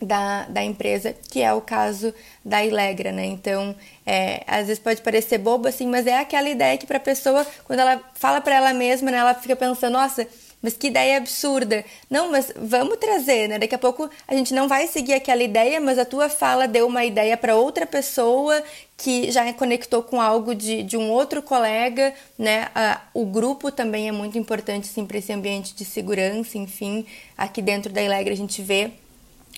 da, 0.00 0.44
da 0.44 0.62
empresa, 0.62 1.14
que 1.30 1.42
é 1.42 1.52
o 1.52 1.60
caso 1.60 2.14
da 2.44 2.64
Ilegra, 2.64 3.10
né? 3.12 3.24
Então, 3.24 3.74
é, 4.04 4.42
às 4.46 4.66
vezes 4.66 4.78
pode 4.78 5.00
parecer 5.00 5.38
bobo 5.38 5.68
assim, 5.68 5.86
mas 5.86 6.06
é 6.06 6.18
aquela 6.18 6.48
ideia 6.48 6.76
que 6.76 6.86
para 6.86 6.98
a 6.98 7.00
pessoa, 7.00 7.46
quando 7.64 7.80
ela 7.80 8.00
fala 8.14 8.40
para 8.40 8.56
ela 8.56 8.74
mesma, 8.74 9.10
né, 9.10 9.18
ela 9.18 9.34
fica 9.34 9.56
pensando, 9.56 9.94
nossa, 9.94 10.26
mas 10.62 10.76
que 10.76 10.88
ideia 10.88 11.18
absurda. 11.18 11.84
Não, 12.10 12.30
mas 12.30 12.52
vamos 12.56 12.96
trazer, 12.98 13.48
né? 13.48 13.58
Daqui 13.58 13.74
a 13.74 13.78
pouco 13.78 14.10
a 14.26 14.34
gente 14.34 14.52
não 14.54 14.66
vai 14.66 14.86
seguir 14.86 15.14
aquela 15.14 15.42
ideia, 15.42 15.80
mas 15.80 15.98
a 15.98 16.04
tua 16.04 16.28
fala 16.28 16.66
deu 16.66 16.86
uma 16.86 17.04
ideia 17.04 17.36
para 17.36 17.54
outra 17.54 17.86
pessoa 17.86 18.62
que 18.96 19.30
já 19.30 19.52
conectou 19.52 20.02
com 20.02 20.20
algo 20.20 20.54
de, 20.54 20.82
de 20.82 20.96
um 20.96 21.10
outro 21.10 21.42
colega, 21.42 22.14
né? 22.38 22.68
Ah, 22.74 23.00
o 23.12 23.24
grupo 23.24 23.70
também 23.70 24.08
é 24.08 24.12
muito 24.12 24.38
importante, 24.38 24.86
sim, 24.86 25.04
para 25.06 25.18
esse 25.18 25.32
ambiente 25.32 25.74
de 25.74 25.84
segurança, 25.84 26.56
enfim. 26.58 27.06
Aqui 27.36 27.60
dentro 27.60 27.92
da 27.92 28.02
Ilegra 28.02 28.32
a 28.32 28.36
gente 28.36 28.62
vê 28.62 28.90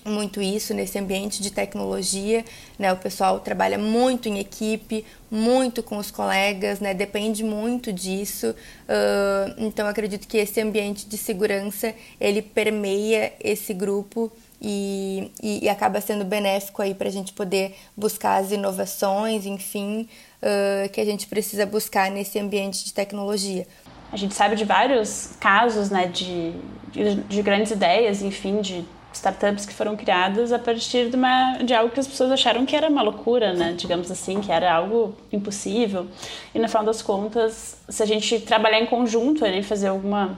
muito 0.09 0.41
isso 0.41 0.75
nesse 0.75 0.99
ambiente 0.99 1.43
de 1.43 1.51
tecnologia, 1.51 2.45
né? 2.79 2.93
O 2.93 2.97
pessoal 2.97 3.41
trabalha 3.41 3.79
muito 3.79 4.29
em 4.29 4.39
equipe, 4.39 5.05
muito 5.31 5.83
com 5.83 5.97
os 5.99 6.11
colegas, 6.11 6.81
né? 6.81 6.95
Depende 6.95 7.45
muito 7.45 7.93
disso. 7.93 8.51
Uh, 8.51 9.55
então 9.59 9.87
acredito 9.87 10.27
que 10.27 10.39
esse 10.39 10.61
ambiente 10.61 11.07
de 11.07 11.17
segurança 11.17 11.95
ele 12.21 12.43
permeia 12.43 13.33
esse 13.41 13.75
grupo 13.75 14.33
e, 14.61 15.31
e, 15.43 15.65
e 15.65 15.69
acaba 15.69 16.01
sendo 16.01 16.25
benéfico 16.25 16.83
aí 16.83 16.95
para 16.95 17.09
a 17.09 17.13
gente 17.13 17.33
poder 17.33 17.77
buscar 17.97 18.37
as 18.37 18.51
inovações, 18.51 19.47
enfim, 19.47 20.09
uh, 20.43 20.89
que 20.91 21.01
a 21.01 21.05
gente 21.05 21.27
precisa 21.27 21.65
buscar 21.65 22.11
nesse 22.11 22.39
ambiente 22.39 22.85
de 22.85 22.93
tecnologia. 22.93 23.67
A 24.11 24.17
gente 24.17 24.35
sabe 24.35 24.57
de 24.57 24.65
vários 24.65 25.31
casos, 25.39 25.91
né, 25.91 26.07
de, 26.07 26.53
de, 26.91 27.17
de 27.17 27.43
grandes 27.43 27.73
ideias, 27.73 28.23
enfim, 28.23 28.61
de 28.61 28.85
startups 29.13 29.67
que 29.67 29.75
foram 29.75 29.97
criadas 29.97 30.53
a 30.53 30.59
partir 30.59 31.09
de, 31.09 31.17
uma, 31.17 31.59
de 31.59 31.75
algo 31.75 31.91
que 31.91 32.01
as 32.01 32.07
pessoas 32.07 32.31
acharam 32.31 32.65
que 32.67 32.77
era 32.77 32.89
uma 32.89 33.03
loucura, 33.03 33.53
né? 33.55 33.75
Digamos 33.77 34.11
assim, 34.11 34.41
que 34.41 34.53
era 34.53 34.73
algo 34.73 35.15
impossível. 35.33 36.07
E 36.55 36.59
no 36.59 36.69
final 36.69 36.85
das 36.85 37.03
contas, 37.03 37.81
se 37.89 38.03
a 38.03 38.07
gente 38.07 38.41
trabalhar 38.41 38.81
em 38.81 38.87
conjunto 38.87 39.45
ali, 39.45 39.63
fazer 39.63 39.89
alguma 39.89 40.37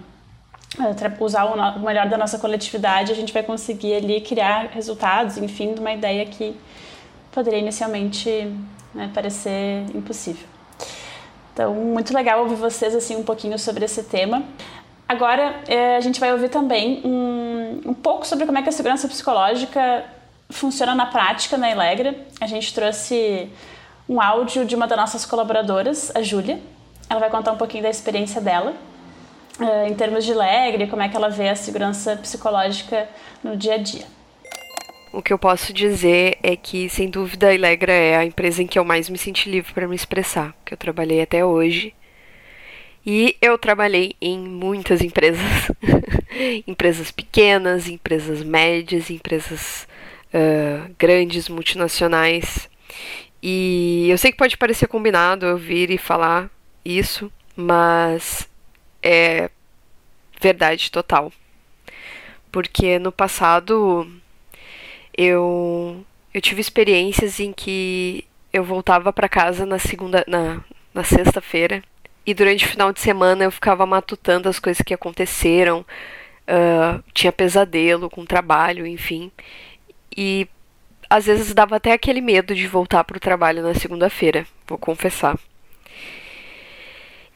eh, 0.79 1.13
usar 1.21 1.45
o 1.45 1.81
melhor 1.81 2.09
da 2.09 2.17
nossa 2.17 2.39
coletividade, 2.39 3.11
a 3.11 3.15
gente 3.15 3.33
vai 3.33 3.43
conseguir 3.43 3.95
ali 3.95 4.21
criar 4.21 4.71
resultados, 4.73 5.37
enfim, 5.37 5.75
de 5.75 5.81
uma 5.81 5.93
ideia 5.93 6.25
que 6.27 6.55
poderia 7.33 7.59
inicialmente 7.59 8.53
né, 8.95 9.11
parecer 9.13 9.85
impossível. 9.95 10.47
Então, 11.53 11.75
muito 11.75 12.15
legal 12.15 12.41
ouvir 12.41 12.55
vocês 12.55 12.95
assim 12.95 13.17
um 13.17 13.25
pouquinho 13.25 13.59
sobre 13.59 13.85
esse 13.85 14.05
tema. 14.05 14.45
Agora, 15.11 15.61
é, 15.67 15.97
a 15.97 16.01
gente 16.01 16.21
vai 16.21 16.31
ouvir 16.33 16.51
também 16.51 17.03
um, 17.05 17.81
um 17.85 17.93
pouco 17.93 18.25
sobre 18.25 18.47
como 18.47 18.57
é 18.59 18.63
que 18.63 18.69
a 18.69 18.73
segurança 18.73 19.09
psicológica 19.09 20.05
funciona 20.49 20.95
na 20.95 21.05
prática 21.05 21.57
na 21.57 21.69
Elegra. 21.69 22.15
A 22.41 22.47
gente 22.47 22.73
trouxe 22.73 23.51
um 24.09 24.21
áudio 24.21 24.65
de 24.65 24.77
uma 24.77 24.87
das 24.87 24.97
nossas 24.97 25.27
colaboradoras, 25.27 26.15
a 26.15 26.23
Júlia. 26.23 26.61
Ela 27.09 27.19
vai 27.19 27.29
contar 27.29 27.51
um 27.51 27.57
pouquinho 27.57 27.83
da 27.83 27.91
experiência 27.91 28.41
dela 28.41 28.73
é, 29.59 29.89
em 29.89 29.95
termos 29.95 30.25
de 30.25 30.31
Elegre, 30.31 30.87
como 30.87 31.03
é 31.03 31.09
que 31.09 31.17
ela 31.17 31.29
vê 31.29 31.49
a 31.49 31.57
segurança 31.57 32.15
psicológica 32.15 33.09
no 33.43 33.57
dia 33.57 33.75
a 33.75 33.79
dia. 33.79 34.07
O 35.13 35.21
que 35.21 35.33
eu 35.33 35.39
posso 35.41 35.73
dizer 35.73 36.39
é 36.41 36.55
que, 36.55 36.89
sem 36.89 37.11
dúvida, 37.11 37.49
a 37.49 37.55
Elegra 37.55 37.93
é 37.93 38.17
a 38.17 38.25
empresa 38.25 38.63
em 38.63 38.67
que 38.69 38.79
eu 38.79 38.85
mais 38.85 39.09
me 39.09 39.19
senti 39.19 39.51
livre 39.51 39.75
para 39.75 39.89
me 39.89 39.97
expressar, 39.97 40.55
que 40.65 40.73
eu 40.73 40.79
trabalhei 40.79 41.21
até 41.21 41.45
hoje. 41.45 41.93
E 43.05 43.37
eu 43.41 43.57
trabalhei 43.57 44.15
em 44.21 44.39
muitas 44.39 45.01
empresas, 45.01 45.71
empresas 46.67 47.11
pequenas, 47.11 47.89
empresas 47.89 48.43
médias, 48.43 49.11
empresas 49.11 49.89
uh, 50.35 50.95
grandes, 50.99 51.49
multinacionais. 51.49 52.69
E 53.43 54.07
eu 54.11 54.19
sei 54.19 54.31
que 54.31 54.39
pode 54.39 54.57
parecer 54.59 54.87
combinado 54.87 55.47
eu 55.47 55.57
vir 55.57 55.91
e 55.91 55.97
falar 55.97 56.51
isso, 56.85 57.33
mas 57.57 58.47
é 59.03 59.51
verdade 60.41 60.91
total. 60.91 61.33
Porque 62.53 62.99
no 62.99 63.13
passado 63.13 64.07
eu 65.17 66.05
eu 66.35 66.41
tive 66.41 66.61
experiências 66.61 67.41
em 67.41 67.53
que 67.53 68.25
eu 68.53 68.63
voltava 68.63 69.13
para 69.13 69.29
casa 69.29 69.65
na 69.67 69.79
segunda 69.79 70.25
na, 70.29 70.63
na 70.95 71.03
sexta-feira 71.05 71.83
e 72.31 72.35
durante 72.35 72.65
o 72.65 72.69
final 72.69 72.93
de 72.93 73.01
semana 73.01 73.43
eu 73.43 73.51
ficava 73.51 73.85
matutando 73.85 74.49
as 74.49 74.61
coisas 74.61 74.81
que 74.83 74.95
aconteceram. 74.95 75.85
Uh, 76.47 77.03
tinha 77.13 77.33
pesadelo 77.33 78.09
com 78.09 78.21
o 78.21 78.27
trabalho, 78.27 78.87
enfim. 78.87 79.33
E 80.17 80.47
às 81.09 81.27
vezes 81.27 81.53
dava 81.53 81.77
até 81.77 81.93
aquele 81.93 82.21
medo 82.21 82.55
de 82.55 82.69
voltar 82.69 83.03
para 83.03 83.17
o 83.17 83.21
trabalho 83.21 83.65
na 83.65 83.75
segunda-feira, 83.75 84.47
vou 84.65 84.79
confessar. 84.79 85.37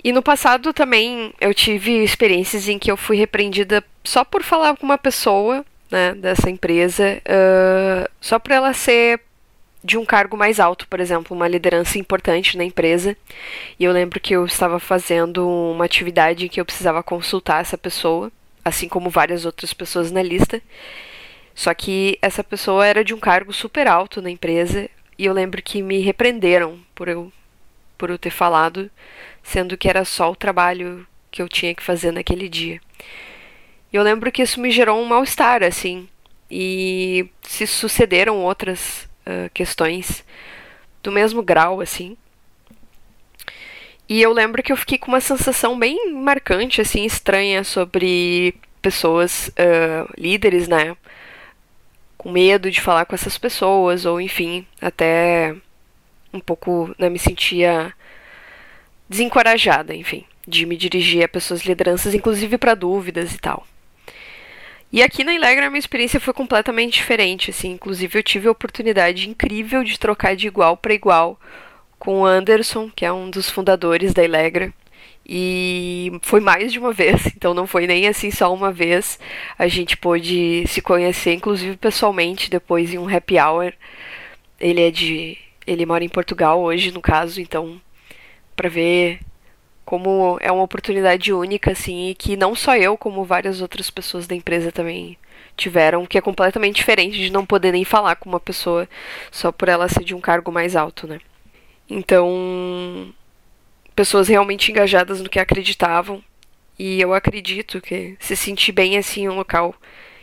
E 0.03 0.13
no 0.13 0.23
passado 0.23 0.73
também 0.73 1.33
eu 1.41 1.53
tive 1.53 2.05
experiências 2.05 2.69
em 2.69 2.79
que 2.79 2.91
eu 2.91 2.97
fui 2.97 3.17
repreendida 3.17 3.83
só 4.05 4.23
por 4.23 4.45
falar 4.45 4.77
com 4.77 4.87
uma 4.87 4.99
pessoa 4.99 5.65
né, 5.91 6.15
dessa 6.15 6.49
empresa, 6.49 7.21
uh, 7.27 8.09
só 8.21 8.39
por 8.39 8.53
ela 8.53 8.73
ser 8.73 9.21
de 9.85 9.99
um 9.99 10.05
cargo 10.07 10.35
mais 10.35 10.59
alto, 10.59 10.89
por 10.89 10.99
exemplo, 10.99 11.37
uma 11.37 11.47
liderança 11.47 11.99
importante 11.99 12.57
na 12.57 12.65
empresa. 12.65 13.15
E 13.79 13.85
eu 13.85 13.93
lembro 13.93 14.19
que 14.19 14.35
eu 14.35 14.47
estava 14.47 14.81
fazendo 14.81 15.47
uma 15.47 15.85
atividade 15.85 16.47
em 16.47 16.49
que 16.49 16.59
eu 16.59 16.65
precisava 16.65 17.03
consultar 17.03 17.61
essa 17.61 17.77
pessoa, 17.77 18.33
assim 18.65 18.89
como 18.89 19.11
várias 19.11 19.45
outras 19.45 19.75
pessoas 19.75 20.11
na 20.11 20.23
lista. 20.23 20.63
Só 21.55 21.75
que 21.75 22.19
essa 22.23 22.43
pessoa 22.43 22.87
era 22.87 23.05
de 23.05 23.13
um 23.13 23.21
cargo 23.21 23.53
super 23.53 23.87
alto 23.87 24.23
na 24.23 24.31
empresa 24.31 24.89
e 25.19 25.27
eu 25.27 25.35
lembro 25.35 25.63
que 25.63 25.83
me 25.83 26.01
repreenderam 26.01 26.81
por 26.95 27.07
eu 27.07 27.31
por 27.97 28.11
eu 28.11 28.19
ter 28.19 28.31
falado, 28.31 28.91
sendo 29.41 29.79
que 29.79 29.89
era 29.89 30.05
só 30.05 30.31
o 30.31 30.37
trabalho 30.37 31.07
que 31.31 31.41
eu 31.41 31.49
tinha 31.49 31.75
que 31.75 31.83
fazer 31.83 32.11
naquele 32.11 32.49
dia. 32.49 32.81
E 33.93 33.97
eu 33.97 34.03
lembro 34.03 34.33
que 34.33 34.43
isso 34.43 34.61
me 34.61 34.71
gerou 34.73 35.01
um 35.01 35.05
mal-estar 35.05 35.63
assim, 35.63 36.09
e 36.51 37.29
se 37.43 37.67
sucederam 37.67 38.39
outras 38.41 39.09
uh, 39.27 39.51
questões 39.53 40.25
do 41.03 41.13
mesmo 41.13 41.43
grau, 41.43 41.81
assim. 41.81 42.17
E 44.09 44.21
eu 44.21 44.33
lembro 44.33 44.63
que 44.63 44.73
eu 44.73 44.77
fiquei 44.77 44.99
com 44.99 45.09
uma 45.09 45.21
sensação 45.21 45.79
bem 45.79 46.13
marcante, 46.13 46.81
assim, 46.81 47.05
estranha 47.05 47.65
sobre 47.65 48.55
pessoas, 48.83 49.49
uh, 49.49 50.13
líderes, 50.19 50.69
né? 50.69 50.97
Com 52.19 52.31
medo 52.31 52.71
de 52.71 52.81
falar 52.81 53.07
com 53.07 53.15
essas 53.15 53.39
pessoas, 53.39 54.05
ou 54.05 54.21
enfim, 54.21 54.67
até 54.81 55.55
um 56.33 56.41
pouco, 56.41 56.95
né, 56.99 57.09
me 57.09 57.19
sentia 57.19 57.95
desencorajada, 59.09 59.95
enfim, 59.95 60.25
de 60.47 60.67
me 60.67 60.77
dirigir 60.77 61.25
a 61.25 61.29
pessoas 61.29 61.63
lideranças, 61.63 62.15
inclusive 62.15 62.59
para 62.59 62.75
dúvidas 62.75 63.35
e 63.35 63.39
tal. 63.39 63.67
E 64.95 65.03
aqui 65.03 65.25
na 65.25 65.35
Ilegra 65.35 65.67
a 65.67 65.71
minha 65.71 65.81
experiência 65.81 66.21
foi 66.21 66.33
completamente 66.33 66.93
diferente, 66.95 67.51
assim, 67.51 67.73
inclusive 67.73 68.17
eu 68.17 68.23
tive 68.23 68.47
a 68.47 68.53
oportunidade 68.53 69.29
incrível 69.29 69.83
de 69.83 69.99
trocar 69.99 70.37
de 70.37 70.47
igual 70.47 70.77
para 70.77 70.95
igual 70.95 71.37
com 71.99 72.21
o 72.21 72.25
Anderson, 72.25 72.89
que 72.95 73.05
é 73.05 73.13
um 73.13 73.29
dos 73.29 73.51
fundadores 73.51 74.15
da 74.15 74.23
Ilegra. 74.23 74.73
E 75.27 76.13
foi 76.23 76.39
mais 76.39 76.73
de 76.73 76.79
uma 76.79 76.93
vez, 76.93 77.27
então 77.35 77.53
não 77.53 77.67
foi 77.67 77.89
nem 77.89 78.07
assim 78.07 78.31
só 78.31 78.55
uma 78.55 78.71
vez. 78.71 79.19
A 79.59 79.67
gente 79.67 79.97
pôde 79.97 80.65
se 80.69 80.81
conhecer, 80.81 81.35
inclusive 81.35 81.77
pessoalmente, 81.77 82.49
depois 82.49 82.95
em 82.95 82.99
um 82.99 83.09
happy 83.13 83.37
hour. 83.37 83.73
Ele 84.61 84.81
é 84.81 84.93
de. 84.93 85.37
Ele 85.67 85.85
mora 85.87 86.05
em 86.05 86.09
Portugal 86.09 86.63
hoje, 86.63 86.93
no 86.93 87.01
caso, 87.01 87.41
então, 87.41 87.81
para 88.55 88.69
ver 88.69 89.19
como 89.85 90.39
é 90.41 90.51
uma 90.51 90.63
oportunidade 90.63 91.33
única, 91.33 91.73
assim, 91.73 92.11
e 92.11 92.15
que 92.15 92.37
não 92.37 92.55
só 92.55 92.77
eu, 92.77 92.97
como 92.97 93.25
várias 93.25 93.61
outras 93.61 93.91
pessoas 93.91 94.27
da 94.27 94.35
empresa 94.35 94.73
também 94.73 95.19
tiveram, 95.57 96.07
que 96.07 96.19
é 96.19 96.21
completamente 96.21 96.77
diferente 96.77 97.17
de 97.17 97.31
não 97.31 97.47
poder 97.47 97.73
nem 97.73 97.85
falar 97.85 98.17
com 98.17 98.29
uma 98.29 98.41
pessoa 98.41 98.89
só 99.31 99.53
por 99.53 99.69
ela 99.69 99.89
ser 99.89 100.05
de 100.05 100.15
um 100.15 100.21
cargo 100.21 100.51
mais 100.51 100.75
alto, 100.75 101.07
né? 101.07 101.21
Então, 101.89 103.13
pessoas 103.95 104.29
realmente 104.29 104.71
engajadas 104.71 105.21
no 105.21 105.29
que 105.29 105.39
acreditavam, 105.39 106.23
e 106.79 107.01
eu 107.01 107.15
acredito 107.15 107.81
que 107.81 108.17
se 108.19 108.35
sentir 108.35 108.73
bem 108.73 108.99
assim 108.99 109.23
em 109.25 109.29
um 109.29 109.37
local 109.37 109.75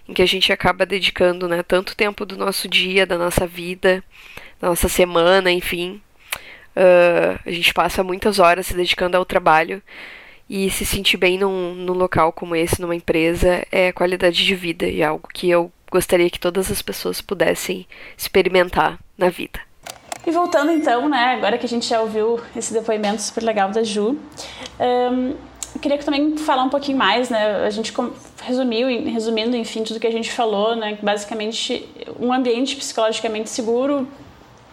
em 0.08 0.14
que 0.14 0.22
a 0.22 0.26
gente 0.26 0.52
acaba 0.52 0.86
dedicando, 0.86 1.48
né, 1.48 1.64
tanto 1.64 1.96
tempo 1.96 2.26
do 2.26 2.36
nosso 2.36 2.68
dia, 2.68 3.06
da 3.06 3.18
nossa 3.18 3.48
vida, 3.48 4.04
da 4.60 4.68
nossa 4.70 4.90
semana, 4.90 5.52
enfim, 5.52 6.02
Uh, 6.76 7.40
a 7.46 7.52
gente 7.52 7.74
passa 7.74 8.04
muitas 8.04 8.40
horas 8.40 8.68
se 8.68 8.74
dedicando 8.74 9.18
ao 9.18 9.26
trabalho 9.26 9.82
e 10.50 10.70
se 10.70 10.86
sentir 10.86 11.18
bem 11.18 11.38
num, 11.38 11.74
num 11.74 11.94
local 11.94 12.32
como 12.32 12.56
esse, 12.56 12.82
numa 12.82 12.96
empresa, 12.96 13.66
é 13.72 13.92
qualidade 13.92 14.46
de 14.46 14.56
vida 14.56 14.86
e 14.86 15.02
é 15.02 15.06
algo 15.06 15.28
que 15.34 15.50
eu 15.50 15.72
gostaria 15.90 16.30
que 16.30 16.40
todas 16.40 16.72
as 16.72 16.82
pessoas 16.82 17.22
pudessem 17.22 17.86
experimentar 18.18 19.00
na 19.18 19.30
vida. 19.30 19.60
E 20.26 20.32
voltando 20.32 20.72
então, 20.72 21.10
né, 21.10 21.36
agora 21.38 21.58
que 21.58 21.66
a 21.66 21.70
gente 21.70 21.88
já 21.88 22.02
ouviu 22.02 22.40
esse 22.56 22.74
depoimento 22.74 23.22
super 23.22 23.44
legal 23.44 23.72
da 23.72 23.84
Ju, 23.84 24.18
um, 24.80 25.36
queria 25.80 25.98
também 25.98 26.38
falar 26.38 26.64
um 26.64 26.70
pouquinho 26.70 26.98
mais, 26.98 27.30
né, 27.30 27.66
a 27.66 27.70
gente 27.70 27.94
resumiu, 28.44 28.88
resumindo, 29.10 29.56
enfim, 29.56 29.84
tudo 29.84 30.00
que 30.00 30.08
a 30.08 30.12
gente 30.12 30.32
falou, 30.32 30.76
né, 30.76 30.98
basicamente 31.02 31.88
um 32.20 32.32
ambiente 32.32 32.76
psicologicamente 32.76 33.50
seguro 33.50 34.08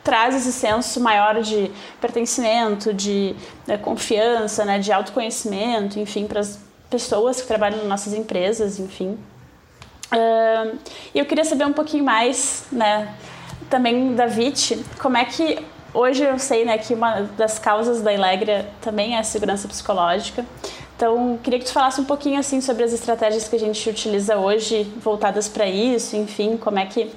traz 0.09 0.35
esse 0.35 0.53
senso 0.53 1.01
maior 1.01 1.43
de 1.43 1.71
pertencimento, 2.01 2.95
de 2.95 3.37
né, 3.67 3.77
confiança, 3.77 4.65
né, 4.65 4.79
de 4.79 4.91
autoconhecimento, 4.91 6.01
enfim, 6.01 6.27
para 6.27 6.41
as 6.41 6.59
pessoas 6.89 7.43
que 7.43 7.47
trabalham 7.47 7.77
nas 7.81 7.87
nossas 7.87 8.15
empresas, 8.15 8.79
enfim. 8.79 9.19
Uh, 10.11 10.79
eu 11.15 11.27
queria 11.27 11.45
saber 11.45 11.67
um 11.67 11.75
pouquinho 11.75 12.05
mais, 12.05 12.65
né, 12.73 13.15
também 13.69 14.15
da 14.15 14.25
VIT, 14.25 14.83
como 14.99 15.19
é 15.19 15.27
que 15.27 15.59
hoje 15.93 16.23
eu 16.25 16.39
sei, 16.39 16.65
né, 16.65 16.79
que 16.79 16.95
uma 16.95 17.25
das 17.37 17.59
causas 17.59 18.01
da 18.01 18.11
Ilegra 18.11 18.67
também 18.81 19.15
é 19.15 19.19
a 19.19 19.23
segurança 19.23 19.69
psicológica. 19.69 20.43
Então, 20.97 21.39
queria 21.43 21.59
que 21.59 21.67
tu 21.67 21.73
falasse 21.73 22.01
um 22.01 22.07
pouquinho 22.07 22.41
assim 22.41 22.63
sobre 22.63 22.83
as 22.83 22.95
estratégias 22.95 23.47
que 23.47 23.57
a 23.57 23.61
gente 23.61 23.87
utiliza 23.91 24.39
hoje 24.39 24.85
voltadas 25.03 25.49
para 25.49 25.67
isso, 25.67 26.17
enfim, 26.17 26.57
como 26.57 26.79
é 26.79 26.87
que 26.87 27.13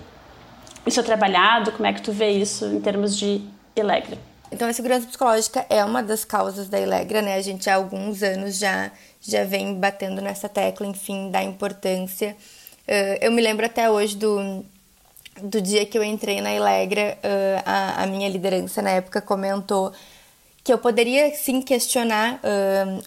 isso 0.86 1.00
é 1.00 1.04
trabalhado? 1.04 1.72
Como 1.72 1.86
é 1.86 1.94
que 1.94 2.02
tu 2.02 2.12
vê 2.12 2.32
isso 2.32 2.66
em 2.66 2.80
termos 2.80 3.18
de 3.18 3.42
Elegra? 3.76 4.18
Então, 4.52 4.68
a 4.68 4.74
segurança 4.74 5.08
psicológica 5.08 5.66
é 5.70 5.84
uma 5.84 6.04
das 6.04 6.26
causas 6.26 6.68
da 6.68 6.80
Elegra, 6.80 7.22
né? 7.22 7.36
A 7.36 7.42
gente 7.42 7.70
há 7.70 7.76
alguns 7.76 8.22
anos 8.22 8.58
já, 8.58 8.92
já 9.22 9.46
vem 9.46 9.76
batendo 9.76 10.22
nessa 10.22 10.50
tecla, 10.50 10.86
enfim, 10.86 11.32
da 11.32 11.42
importância. 11.42 12.36
Uh, 12.86 13.18
eu 13.22 13.32
me 13.32 13.42
lembro 13.42 13.66
até 13.66 13.90
hoje 13.90 14.18
do, 14.18 14.66
do 15.42 15.62
dia 15.62 15.86
que 15.86 15.98
eu 15.98 16.04
entrei 16.04 16.42
na 16.42 16.52
Elegra, 16.52 17.18
uh, 17.24 17.64
a, 17.66 18.04
a 18.04 18.08
minha 18.08 18.28
liderança 18.28 18.82
na 18.82 18.90
época 18.90 19.22
comentou 19.22 19.94
que 20.64 20.72
eu 20.72 20.78
poderia 20.78 21.34
sim 21.34 21.60
questionar 21.62 22.40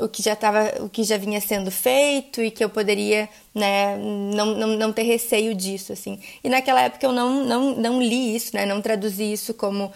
o 0.01 0.09
que 0.09 0.23
já 0.23 0.33
estava 0.33 0.83
o 0.83 0.89
que 0.89 1.05
já 1.05 1.17
vinha 1.17 1.41
sendo 1.41 1.71
feito 1.71 2.43
e 2.43 2.51
que 2.51 2.65
eu 2.65 2.69
poderia 2.69 3.29
né 3.55 3.97
não, 3.97 4.47
não, 4.47 4.69
não 4.77 4.93
ter 4.93 5.03
receio 5.03 5.55
disso 5.55 5.93
assim. 5.93 6.19
E 6.43 6.49
naquela 6.49 6.81
época 6.81 7.07
eu 7.07 7.13
não 7.13 7.45
não, 7.45 7.77
não 7.77 8.03
li 8.03 8.35
isso 8.35 8.57
né 8.57 8.67
não 8.67 8.83
traduzi 8.83 9.33
isso 9.33 9.55
como 9.55 9.93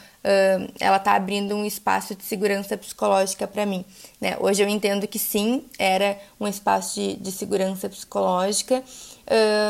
ela 0.79 0.99
está 0.99 1.17
abrindo 1.17 1.55
um 1.55 1.65
espaço 1.65 2.15
de 2.15 2.23
segurança 2.23 2.77
psicológica 2.77 3.47
para 3.47 3.67
mim 3.67 3.85
né. 4.21 4.37
Hoje 4.39 4.63
eu 4.63 4.69
entendo 4.69 5.09
que 5.09 5.19
sim 5.19 5.65
era 5.79 6.17
um 6.39 6.47
espaço 6.47 6.95
de, 7.01 7.17
de 7.17 7.33
segurança 7.33 7.89
psicológica 7.89 8.85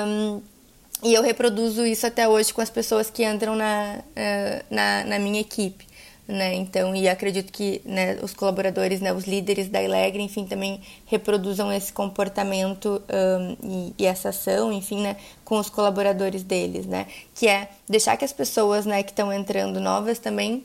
um, 0.07 0.43
e 1.03 1.15
eu 1.15 1.23
reproduzo 1.23 1.87
isso 1.87 2.07
até 2.07 2.29
hoje 2.29 2.53
com 2.53 2.61
as 2.61 2.71
pessoas 2.71 3.09
que 3.09 3.25
entram 3.25 3.55
na, 3.55 4.01
na, 4.69 5.05
na 5.05 5.19
minha 5.19 5.41
equipe 5.41 5.88
né? 6.29 6.55
Então, 6.55 6.95
e 6.95 7.09
acredito 7.09 7.51
que 7.51 7.81
né, 7.87 8.19
os 8.23 8.35
colaboradores, 8.35 9.01
né, 9.01 9.15
os 9.15 9.25
líderes 9.25 9.69
da 9.71 9.83
Ilegre, 9.83 10.23
enfim, 10.23 10.45
também 10.45 10.83
reproduzam 11.07 11.73
esse 11.73 11.91
comportamento 11.91 13.03
um, 13.09 13.57
e, 13.67 13.95
e, 13.99 14.07
essa 14.07 14.29
ação, 14.29 14.71
enfim, 14.71 15.01
né, 15.01 15.17
com 15.43 15.59
os 15.59 15.71
colaboradores 15.71 16.43
deles, 16.43 16.85
né? 16.85 17.07
Que 17.35 17.49
é 17.49 17.71
deixar 17.89 18.19
que 18.19 18.27
as 18.27 18.33
pessoas, 18.33 18.85
né, 18.85 19.03
que 19.03 19.11
estão 19.11 19.33
entrando 19.33 19.81
novas 19.81 20.19
também 20.19 20.65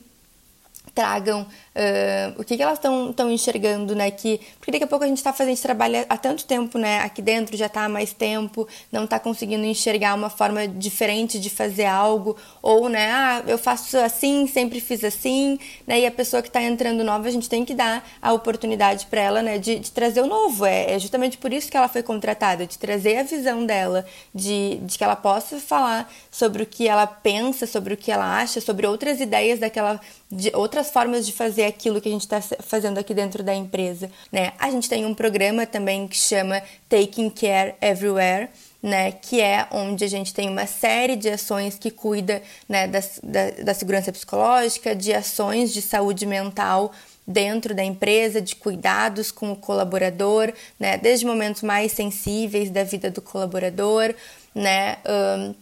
tragam 0.94 1.46
uh, 1.74 2.40
o 2.40 2.44
que, 2.44 2.56
que 2.56 2.62
elas 2.62 2.78
estão 2.78 3.30
enxergando, 3.30 3.94
né? 3.94 4.10
Que, 4.10 4.40
porque 4.58 4.72
daqui 4.72 4.84
a 4.84 4.86
pouco 4.86 5.04
a 5.04 5.08
gente 5.08 5.18
está 5.18 5.32
fazendo, 5.32 5.52
a 5.52 5.54
gente 5.54 5.62
trabalha 5.62 6.06
há 6.08 6.16
tanto 6.16 6.44
tempo, 6.44 6.78
né? 6.78 7.00
Aqui 7.00 7.20
dentro 7.20 7.56
já 7.56 7.66
está 7.66 7.84
há 7.84 7.88
mais 7.88 8.12
tempo, 8.12 8.66
não 8.90 9.04
está 9.04 9.18
conseguindo 9.18 9.64
enxergar 9.64 10.14
uma 10.14 10.30
forma 10.30 10.66
diferente 10.66 11.38
de 11.38 11.50
fazer 11.50 11.86
algo, 11.86 12.36
ou, 12.62 12.88
né? 12.88 13.10
Ah, 13.10 13.42
eu 13.46 13.58
faço 13.58 13.96
assim, 13.98 14.46
sempre 14.46 14.80
fiz 14.80 15.02
assim, 15.04 15.58
né? 15.86 16.00
E 16.00 16.06
a 16.06 16.10
pessoa 16.10 16.42
que 16.42 16.48
está 16.48 16.62
entrando 16.62 17.02
nova, 17.04 17.26
a 17.26 17.30
gente 17.30 17.48
tem 17.48 17.64
que 17.64 17.74
dar 17.74 18.06
a 18.20 18.32
oportunidade 18.32 19.06
para 19.06 19.20
ela, 19.20 19.42
né? 19.42 19.58
De, 19.58 19.78
de, 19.78 19.90
trazer 19.90 20.20
o 20.20 20.26
novo. 20.26 20.64
É, 20.64 20.92
é, 20.94 20.98
justamente 20.98 21.36
por 21.38 21.52
isso 21.52 21.70
que 21.70 21.76
ela 21.76 21.88
foi 21.88 22.02
contratada, 22.02 22.66
de 22.66 22.78
trazer 22.78 23.18
a 23.18 23.22
visão 23.22 23.66
dela, 23.66 24.04
de, 24.34 24.76
de 24.82 24.98
que 24.98 25.04
ela 25.04 25.16
possa 25.16 25.58
falar 25.58 26.10
sobre 26.30 26.62
o 26.62 26.66
que 26.66 26.88
ela 26.88 27.06
pensa, 27.06 27.66
sobre 27.66 27.94
o 27.94 27.96
que 27.96 28.10
ela 28.10 28.38
acha, 28.40 28.60
sobre 28.60 28.86
outras 28.86 29.20
ideias 29.20 29.58
daquela 29.58 30.00
de 30.34 30.50
outras 30.54 30.90
formas 30.90 31.24
de 31.24 31.32
fazer 31.32 31.63
aquilo 31.66 32.00
que 32.00 32.08
a 32.08 32.12
gente 32.12 32.22
está 32.22 32.40
fazendo 32.40 32.98
aqui 32.98 33.14
dentro 33.14 33.42
da 33.42 33.54
empresa, 33.54 34.10
né? 34.30 34.52
A 34.58 34.70
gente 34.70 34.88
tem 34.88 35.04
um 35.04 35.14
programa 35.14 35.66
também 35.66 36.06
que 36.06 36.16
chama 36.16 36.62
Taking 36.88 37.30
Care 37.30 37.74
Everywhere, 37.80 38.48
né, 38.82 39.12
que 39.12 39.40
é 39.40 39.66
onde 39.70 40.04
a 40.04 40.06
gente 40.06 40.34
tem 40.34 40.46
uma 40.46 40.66
série 40.66 41.16
de 41.16 41.30
ações 41.30 41.78
que 41.78 41.90
cuida 41.90 42.42
né, 42.68 42.86
da, 42.86 43.00
da, 43.22 43.50
da 43.64 43.72
segurança 43.72 44.12
psicológica, 44.12 44.94
de 44.94 45.10
ações 45.10 45.72
de 45.72 45.80
saúde 45.80 46.26
mental 46.26 46.92
dentro 47.26 47.74
da 47.74 47.82
empresa, 47.82 48.42
de 48.42 48.54
cuidados 48.54 49.30
com 49.30 49.52
o 49.52 49.56
colaborador, 49.56 50.52
né, 50.78 50.98
desde 50.98 51.24
momentos 51.24 51.62
mais 51.62 51.92
sensíveis 51.92 52.68
da 52.68 52.84
vida 52.84 53.10
do 53.10 53.22
colaborador, 53.22 54.14
né, 54.54 54.98
um, 55.06 55.54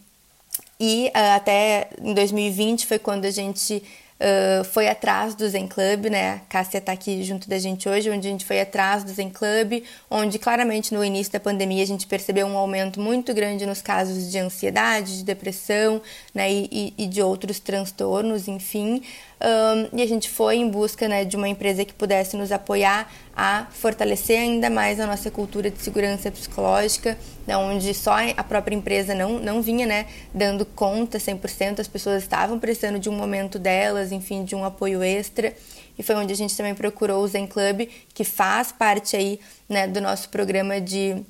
e 0.77 1.07
uh, 1.15 1.35
até 1.35 1.87
em 2.01 2.13
2020 2.13 2.85
foi 2.85 2.99
quando 2.99 3.23
a 3.23 3.31
gente 3.31 3.81
uh, 4.23 4.63
foi 4.63 4.87
atrás 4.87 5.35
do 5.35 5.47
Zen 5.47 5.67
Club, 5.67 6.05
né? 6.05 6.35
A 6.35 6.39
Cássia 6.49 6.77
está 6.77 6.91
aqui 6.91 7.23
junto 7.23 7.49
da 7.49 7.59
gente 7.59 7.87
hoje, 7.89 8.09
onde 8.09 8.27
a 8.27 8.31
gente 8.31 8.45
foi 8.45 8.61
atrás 8.61 9.03
do 9.03 9.11
Zen 9.11 9.29
Club, 9.29 9.83
onde 10.09 10.39
claramente 10.39 10.93
no 10.93 11.03
início 11.03 11.33
da 11.33 11.39
pandemia 11.39 11.83
a 11.83 11.85
gente 11.85 12.07
percebeu 12.07 12.47
um 12.47 12.57
aumento 12.57 12.99
muito 12.99 13.33
grande 13.33 13.65
nos 13.65 13.81
casos 13.81 14.31
de 14.31 14.39
ansiedade, 14.39 15.17
de 15.17 15.23
depressão, 15.23 16.01
né? 16.33 16.51
E, 16.51 16.93
e 16.97 17.07
de 17.07 17.21
outros 17.21 17.59
transtornos, 17.59 18.47
enfim. 18.47 19.03
Um, 19.43 19.99
e 19.99 20.01
a 20.01 20.07
gente 20.07 20.29
foi 20.29 20.55
em 20.55 20.69
busca 20.69 21.05
né, 21.05 21.25
de 21.25 21.35
uma 21.35 21.49
empresa 21.49 21.83
que 21.83 21.93
pudesse 21.93 22.37
nos 22.37 22.49
apoiar 22.49 23.11
a 23.35 23.67
fortalecer 23.71 24.39
ainda 24.39 24.69
mais 24.69 25.01
a 25.01 25.05
nossa 25.05 25.29
cultura 25.29 25.69
de 25.69 25.81
segurança 25.81 26.31
psicológica, 26.31 27.17
onde 27.49 27.93
só 27.93 28.13
a 28.37 28.43
própria 28.43 28.73
empresa 28.73 29.13
não, 29.13 29.39
não 29.39 29.61
vinha 29.61 29.85
né, 29.85 30.07
dando 30.33 30.65
conta 30.65 31.17
100%, 31.17 31.81
as 31.81 31.89
pessoas 31.89 32.23
estavam 32.23 32.57
precisando 32.57 32.97
de 32.97 33.09
um 33.09 33.13
momento 33.13 33.59
delas, 33.59 34.13
enfim, 34.13 34.45
de 34.45 34.55
um 34.55 34.63
apoio 34.63 35.03
extra. 35.03 35.53
E 35.99 36.03
foi 36.03 36.15
onde 36.15 36.31
a 36.31 36.37
gente 36.37 36.55
também 36.55 36.73
procurou 36.73 37.21
o 37.21 37.27
Zen 37.27 37.45
Club, 37.45 37.89
que 38.13 38.23
faz 38.23 38.71
parte 38.71 39.17
aí 39.17 39.41
né, 39.67 39.87
do 39.87 39.99
nosso 39.99 40.29
programa 40.29 40.79
de 40.79 41.21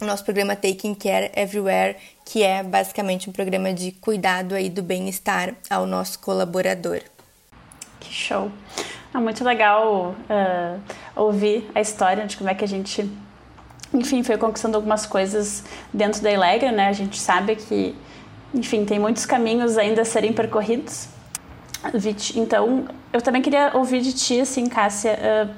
nosso 0.00 0.24
programa 0.24 0.56
Taking 0.56 0.94
Care 0.94 1.30
Everywhere, 1.36 1.96
que 2.24 2.42
é 2.42 2.64
basicamente 2.64 3.30
um 3.30 3.32
programa 3.32 3.72
de 3.72 3.92
cuidado 3.92 4.56
aí 4.56 4.68
do 4.68 4.82
bem-estar 4.82 5.54
ao 5.70 5.86
nosso 5.86 6.18
colaborador. 6.18 7.13
Que 8.04 8.12
show! 8.12 8.50
É 9.12 9.18
muito 9.18 9.42
legal 9.42 10.14
uh, 10.28 10.80
ouvir 11.16 11.70
a 11.74 11.80
história 11.80 12.26
de 12.26 12.36
como 12.36 12.50
é 12.50 12.54
que 12.54 12.64
a 12.64 12.68
gente, 12.68 13.10
enfim, 13.92 14.22
foi 14.22 14.36
conquistando 14.36 14.76
algumas 14.76 15.06
coisas 15.06 15.64
dentro 15.92 16.20
da 16.20 16.30
Ilegra, 16.30 16.70
né? 16.70 16.88
A 16.88 16.92
gente 16.92 17.18
sabe 17.18 17.56
que, 17.56 17.94
enfim, 18.52 18.84
tem 18.84 18.98
muitos 18.98 19.24
caminhos 19.24 19.78
ainda 19.78 20.02
a 20.02 20.04
serem 20.04 20.32
percorridos. 20.32 21.08
Então, 22.34 22.86
eu 23.12 23.22
também 23.22 23.40
queria 23.40 23.70
ouvir 23.74 24.00
de 24.00 24.12
ti, 24.12 24.40
assim, 24.40 24.68
Cássia, 24.68 25.18
uh, 25.18 25.54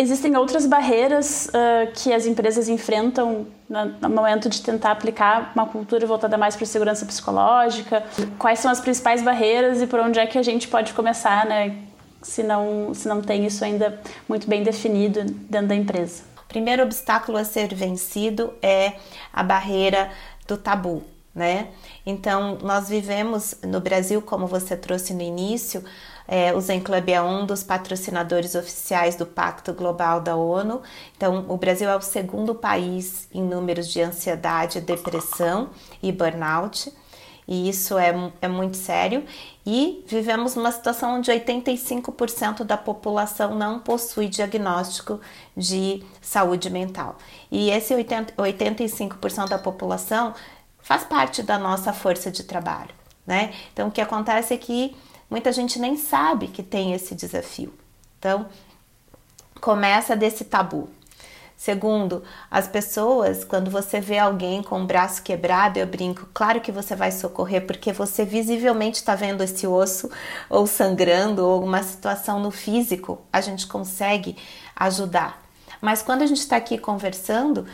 existem 0.00 0.34
outras 0.34 0.64
barreiras 0.64 1.46
uh, 1.48 1.92
que 1.92 2.12
as 2.12 2.24
empresas 2.24 2.68
enfrentam 2.68 3.46
no 3.68 4.08
momento 4.08 4.48
de 4.48 4.62
tentar 4.62 4.92
aplicar 4.92 5.52
uma 5.54 5.66
cultura 5.66 6.06
voltada 6.06 6.38
mais 6.38 6.56
para 6.56 6.64
segurança 6.64 7.04
psicológica? 7.04 8.02
Quais 8.38 8.58
são 8.58 8.70
as 8.70 8.80
principais 8.80 9.22
barreiras 9.22 9.82
e 9.82 9.86
por 9.86 10.00
onde 10.00 10.18
é 10.18 10.26
que 10.26 10.38
a 10.38 10.42
gente 10.42 10.66
pode 10.68 10.94
começar, 10.94 11.44
né? 11.44 11.76
Se 12.22 12.42
não, 12.42 12.92
se 12.94 13.06
não 13.08 13.20
tem 13.20 13.46
isso 13.46 13.64
ainda 13.64 14.00
muito 14.28 14.48
bem 14.48 14.62
definido 14.62 15.22
dentro 15.24 15.68
da 15.68 15.74
empresa. 15.74 16.22
O 16.42 16.48
primeiro 16.48 16.82
obstáculo 16.82 17.38
a 17.38 17.44
ser 17.44 17.72
vencido 17.74 18.52
é 18.62 18.94
a 19.32 19.42
barreira 19.42 20.10
do 20.48 20.56
tabu, 20.56 21.02
né? 21.34 21.68
Então, 22.04 22.58
nós 22.62 22.88
vivemos 22.88 23.54
no 23.62 23.80
Brasil, 23.80 24.20
como 24.20 24.46
você 24.46 24.76
trouxe 24.76 25.14
no 25.14 25.22
início, 25.22 25.84
é, 26.32 26.54
o 26.54 26.60
Zen 26.60 26.78
Club 26.80 27.08
é 27.08 27.20
um 27.20 27.44
dos 27.44 27.64
patrocinadores 27.64 28.54
oficiais 28.54 29.16
do 29.16 29.26
Pacto 29.26 29.72
Global 29.74 30.20
da 30.20 30.36
ONU. 30.36 30.80
Então, 31.16 31.44
o 31.48 31.56
Brasil 31.56 31.90
é 31.90 31.96
o 31.96 32.00
segundo 32.00 32.54
país 32.54 33.26
em 33.34 33.42
números 33.42 33.88
de 33.88 34.00
ansiedade, 34.00 34.80
depressão 34.80 35.70
e 36.00 36.12
burnout. 36.12 36.92
E 37.48 37.68
isso 37.68 37.98
é, 37.98 38.14
é 38.40 38.46
muito 38.46 38.76
sério. 38.76 39.24
E 39.66 40.04
vivemos 40.06 40.54
numa 40.54 40.70
situação 40.70 41.16
onde 41.16 41.32
85% 41.32 42.62
da 42.62 42.76
população 42.76 43.56
não 43.56 43.80
possui 43.80 44.28
diagnóstico 44.28 45.20
de 45.56 46.04
saúde 46.22 46.70
mental. 46.70 47.18
E 47.50 47.70
esse 47.70 47.92
80, 47.92 48.34
85% 48.34 49.48
da 49.48 49.58
população 49.58 50.32
faz 50.78 51.02
parte 51.02 51.42
da 51.42 51.58
nossa 51.58 51.92
força 51.92 52.30
de 52.30 52.44
trabalho. 52.44 52.94
Né? 53.26 53.52
Então, 53.72 53.88
o 53.88 53.90
que 53.90 54.00
acontece 54.00 54.54
é 54.54 54.56
que 54.56 54.96
Muita 55.30 55.52
gente 55.52 55.78
nem 55.78 55.96
sabe 55.96 56.48
que 56.48 56.62
tem 56.62 56.92
esse 56.92 57.14
desafio. 57.14 57.72
Então, 58.18 58.46
começa 59.60 60.16
desse 60.16 60.44
tabu. 60.44 60.90
Segundo, 61.56 62.24
as 62.50 62.66
pessoas, 62.66 63.44
quando 63.44 63.70
você 63.70 64.00
vê 64.00 64.18
alguém 64.18 64.62
com 64.62 64.82
o 64.82 64.86
braço 64.86 65.22
quebrado, 65.22 65.78
eu 65.78 65.86
brinco, 65.86 66.26
claro 66.32 66.60
que 66.60 66.72
você 66.72 66.96
vai 66.96 67.12
socorrer, 67.12 67.66
porque 67.66 67.92
você 67.92 68.24
visivelmente 68.24 68.96
está 68.96 69.14
vendo 69.14 69.42
esse 69.42 69.66
osso 69.66 70.10
ou 70.48 70.66
sangrando 70.66 71.44
ou 71.44 71.52
alguma 71.52 71.82
situação 71.82 72.40
no 72.40 72.50
físico, 72.50 73.20
a 73.30 73.42
gente 73.42 73.66
consegue 73.66 74.38
ajudar. 74.74 75.42
Mas 75.82 76.00
quando 76.00 76.22
a 76.22 76.26
gente 76.26 76.40
está 76.40 76.56
aqui 76.56 76.78
conversando, 76.78 77.66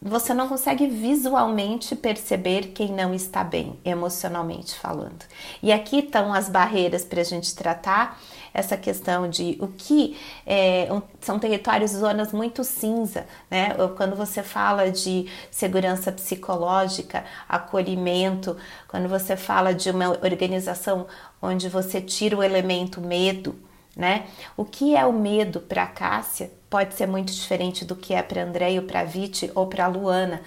você 0.00 0.32
não 0.32 0.46
consegue 0.46 0.86
visualmente 0.86 1.96
perceber 1.96 2.68
quem 2.68 2.92
não 2.92 3.12
está 3.12 3.42
bem, 3.42 3.78
emocionalmente 3.84 4.74
falando. 4.76 5.24
E 5.60 5.72
aqui 5.72 5.98
estão 5.98 6.32
as 6.32 6.48
barreiras 6.48 7.04
para 7.04 7.20
a 7.20 7.24
gente 7.24 7.52
tratar 7.54 8.20
essa 8.54 8.76
questão 8.76 9.28
de 9.28 9.58
o 9.60 9.66
que 9.68 10.16
é, 10.46 10.88
um, 10.92 11.02
são 11.20 11.38
territórios, 11.38 11.90
zonas 11.90 12.32
muito 12.32 12.62
cinza, 12.62 13.26
né? 13.50 13.74
Quando 13.96 14.14
você 14.14 14.42
fala 14.42 14.90
de 14.90 15.26
segurança 15.50 16.12
psicológica, 16.12 17.24
acolhimento, 17.48 18.56
quando 18.86 19.08
você 19.08 19.36
fala 19.36 19.74
de 19.74 19.90
uma 19.90 20.10
organização 20.10 21.06
onde 21.42 21.68
você 21.68 22.00
tira 22.00 22.36
o 22.36 22.42
elemento 22.42 23.00
medo, 23.00 23.56
né? 23.96 24.26
O 24.56 24.64
que 24.64 24.96
é 24.96 25.04
o 25.04 25.12
medo 25.12 25.60
para 25.60 25.86
Cássia 25.86 26.50
pode 26.70 26.94
ser 26.94 27.06
muito 27.06 27.32
diferente 27.32 27.84
do 27.84 27.96
que 27.96 28.14
é 28.14 28.22
para 28.22 28.42
André 28.42 28.78
ou 28.78 28.82
para 28.82 29.04
Viti 29.04 29.50
ou 29.54 29.66
para 29.66 29.86
Luana. 29.86 30.40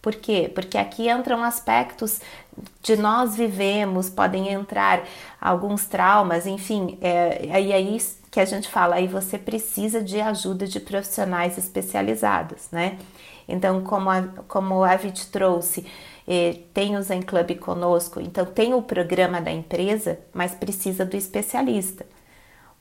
Por 0.00 0.14
quê? 0.14 0.50
Porque 0.54 0.78
aqui 0.78 1.10
entram 1.10 1.42
aspectos 1.42 2.20
de 2.82 2.96
nós 2.96 3.36
vivemos, 3.36 4.08
podem 4.08 4.48
entrar 4.52 5.04
alguns 5.40 5.86
traumas, 5.86 6.46
enfim, 6.46 6.98
é, 7.00 7.48
aí 7.52 7.72
é 7.72 7.80
isso 7.80 8.18
que 8.30 8.40
a 8.40 8.44
gente 8.44 8.68
fala, 8.68 8.96
aí 8.96 9.06
você 9.06 9.38
precisa 9.38 10.02
de 10.02 10.20
ajuda 10.20 10.66
de 10.66 10.80
profissionais 10.80 11.58
especializados, 11.58 12.68
né? 12.70 12.98
Então, 13.48 13.82
como 13.82 14.10
a, 14.10 14.22
como 14.46 14.84
a 14.84 14.94
Vit 14.96 15.26
trouxe, 15.28 15.86
eh, 16.26 16.60
tem 16.74 16.96
o 16.96 17.02
Zen 17.02 17.22
Club 17.22 17.56
conosco, 17.58 18.20
então 18.20 18.44
tem 18.44 18.74
o 18.74 18.82
programa 18.82 19.40
da 19.40 19.50
empresa, 19.50 20.18
mas 20.32 20.54
precisa 20.54 21.06
do 21.06 21.16
especialista. 21.16 22.04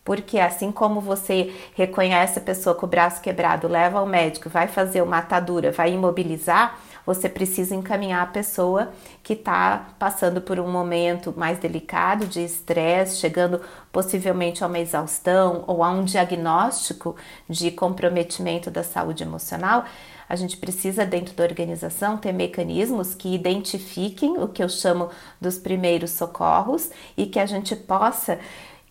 Porque 0.07 0.39
assim 0.39 0.71
como 0.71 1.01
você 1.01 1.53
reconhece 1.75 2.39
a 2.39 2.41
pessoa 2.41 2.73
com 2.73 2.85
o 2.85 2.89
braço 2.89 3.19
quebrado, 3.19 3.67
leva 3.67 3.99
ao 3.99 4.05
médico, 4.05 4.49
vai 4.49 4.65
fazer 4.65 5.01
uma 5.01 5.17
atadura, 5.17 5.69
vai 5.69 5.91
imobilizar, 5.91 6.79
você 7.05 7.27
precisa 7.27 7.75
encaminhar 7.75 8.23
a 8.23 8.27
pessoa 8.27 8.93
que 9.21 9.33
está 9.33 9.89
passando 9.99 10.39
por 10.39 10.61
um 10.61 10.71
momento 10.71 11.33
mais 11.35 11.59
delicado 11.59 12.25
de 12.25 12.39
estresse, 12.39 13.19
chegando 13.19 13.59
possivelmente 13.91 14.63
a 14.63 14.67
uma 14.67 14.79
exaustão 14.79 15.65
ou 15.67 15.83
a 15.83 15.89
um 15.89 16.05
diagnóstico 16.05 17.17
de 17.49 17.69
comprometimento 17.69 18.71
da 18.71 18.83
saúde 18.83 19.23
emocional. 19.23 19.83
A 20.29 20.37
gente 20.37 20.55
precisa, 20.55 21.05
dentro 21.05 21.33
da 21.33 21.43
organização, 21.43 22.15
ter 22.15 22.31
mecanismos 22.31 23.13
que 23.13 23.35
identifiquem 23.35 24.37
o 24.37 24.47
que 24.47 24.63
eu 24.63 24.69
chamo 24.69 25.09
dos 25.39 25.57
primeiros 25.57 26.11
socorros 26.11 26.91
e 27.17 27.25
que 27.25 27.39
a 27.39 27.45
gente 27.45 27.75
possa 27.75 28.39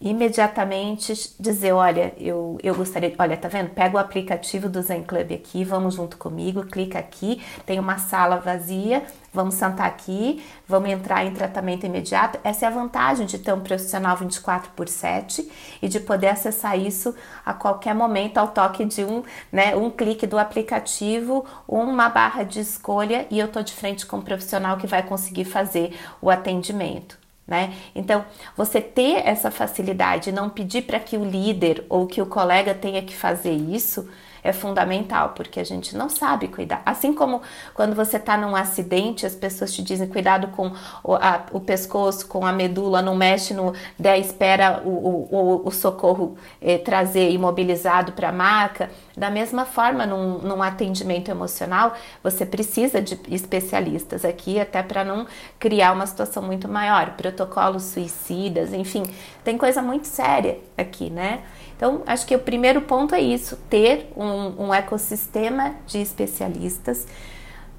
imediatamente 0.01 1.35
dizer, 1.41 1.73
olha, 1.73 2.13
eu, 2.19 2.59
eu 2.63 2.75
gostaria, 2.75 3.15
olha, 3.19 3.37
tá 3.37 3.49
vendo? 3.49 3.71
Pega 3.71 3.97
o 3.97 3.99
aplicativo 3.99 4.69
do 4.69 4.83
Zen 4.83 5.03
Club 5.03 5.33
aqui, 5.33 5.65
vamos 5.65 5.95
junto 5.95 6.19
comigo, 6.19 6.67
clica 6.67 6.99
aqui, 6.99 7.43
tem 7.65 7.81
uma 7.81 7.97
sala 7.97 8.37
vazia, 8.37 9.03
vamos 9.33 9.55
sentar 9.55 9.87
aqui, 9.87 10.45
vamos 10.69 10.91
entrar 10.91 11.25
em 11.25 11.33
tratamento 11.33 11.87
imediato. 11.87 12.39
Essa 12.45 12.67
é 12.67 12.69
a 12.69 12.73
vantagem 12.73 13.25
de 13.25 13.39
ter 13.39 13.55
um 13.55 13.61
profissional 13.61 14.17
24 14.19 14.71
por 14.77 14.87
7 14.87 15.51
e 15.81 15.89
de 15.89 15.99
poder 15.99 16.29
acessar 16.29 16.79
isso 16.79 17.15
a 17.45 17.55
qualquer 17.55 17.95
momento 17.95 18.37
ao 18.37 18.49
toque 18.49 18.85
de 18.85 19.03
um, 19.03 19.23
né, 19.51 19.75
um 19.75 19.91
clique 19.91 20.27
do 20.27 20.39
aplicativo, 20.39 21.47
uma 21.67 22.11
barra 22.11 22.43
de 22.43 22.61
escolha 22.61 23.27
e 23.31 23.39
eu 23.39 23.49
tô 23.49 23.63
de 23.63 23.73
frente 23.73 24.05
com 24.05 24.19
um 24.19 24.23
profissional 24.23 24.77
que 24.77 24.87
vai 24.87 25.03
conseguir 25.03 25.47
fazer 25.47 25.97
o 26.21 26.29
atendimento 26.29 27.26
né? 27.47 27.75
Então, 27.95 28.25
você 28.57 28.81
ter 28.81 29.27
essa 29.27 29.51
facilidade, 29.51 30.33
não 30.33 30.51
pedir 30.51 30.83
para 30.83 30.99
que 30.99 31.17
o 31.17 31.25
líder 31.25 31.85
ou 31.89 32.07
que 32.07 32.21
o 32.21 32.27
colega 32.27 32.75
tenha 32.75 33.03
que 33.03 33.15
fazer 33.15 33.53
isso, 33.53 34.09
é 34.47 34.53
fundamental, 34.53 35.31
porque 35.31 35.59
a 35.59 35.65
gente 35.65 35.97
não 35.97 36.09
sabe 36.09 36.49
cuidar. 36.49 36.83
Assim 36.87 37.13
como 37.13 37.43
quando 37.75 37.95
você 37.95 38.17
está 38.17 38.37
num 38.37 38.55
acidente, 38.55 39.27
as 39.27 39.35
pessoas 39.35 39.73
te 39.75 39.83
dizem 39.83 40.07
cuidado 40.09 40.49
com 40.49 40.73
o, 41.03 41.15
a, 41.15 41.47
o 41.53 41.61
pescoço, 41.61 42.29
com 42.29 42.47
a 42.47 42.53
medula, 42.53 43.03
não 43.03 43.17
mexe 43.17 43.53
no. 43.53 43.75
Daí 43.99 44.21
espera 44.21 44.83
o, 44.85 44.89
o, 44.89 45.63
o 45.67 45.71
socorro 45.71 46.37
eh, 46.61 46.79
trazer 46.79 47.31
imobilizado 47.31 48.13
para 48.13 48.29
a 48.29 48.33
maca. 48.33 48.91
Da 49.17 49.31
mesma 49.31 49.65
forma, 49.65 50.07
num, 50.07 50.39
num 50.39 50.63
atendimento 50.63 51.31
emocional, 51.31 51.95
você 52.23 52.45
precisa 52.45 53.01
de 53.01 53.19
especialistas 53.29 54.25
aqui, 54.25 54.61
até 54.61 54.83
para 54.83 55.05
não 55.05 55.27
criar 55.59 55.93
uma 55.93 56.07
situação 56.07 56.43
muito 56.43 56.69
maior. 56.69 57.13
Protocolos 57.17 57.83
suicidas, 57.85 58.73
enfim, 58.73 59.05
tem 59.43 59.57
coisa 59.57 59.83
muito 59.83 60.07
séria 60.07 60.59
aqui, 60.77 61.11
né? 61.11 61.43
Então, 61.77 62.03
acho 62.07 62.27
que 62.27 62.35
o 62.35 62.39
primeiro 62.39 62.81
ponto 62.83 63.15
é 63.15 63.21
isso: 63.21 63.57
ter 63.69 64.13
um, 64.17 64.67
um 64.67 64.75
ecossistema 64.75 65.75
de 65.87 65.99
especialistas. 65.99 67.07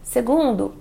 Segundo, 0.04 0.76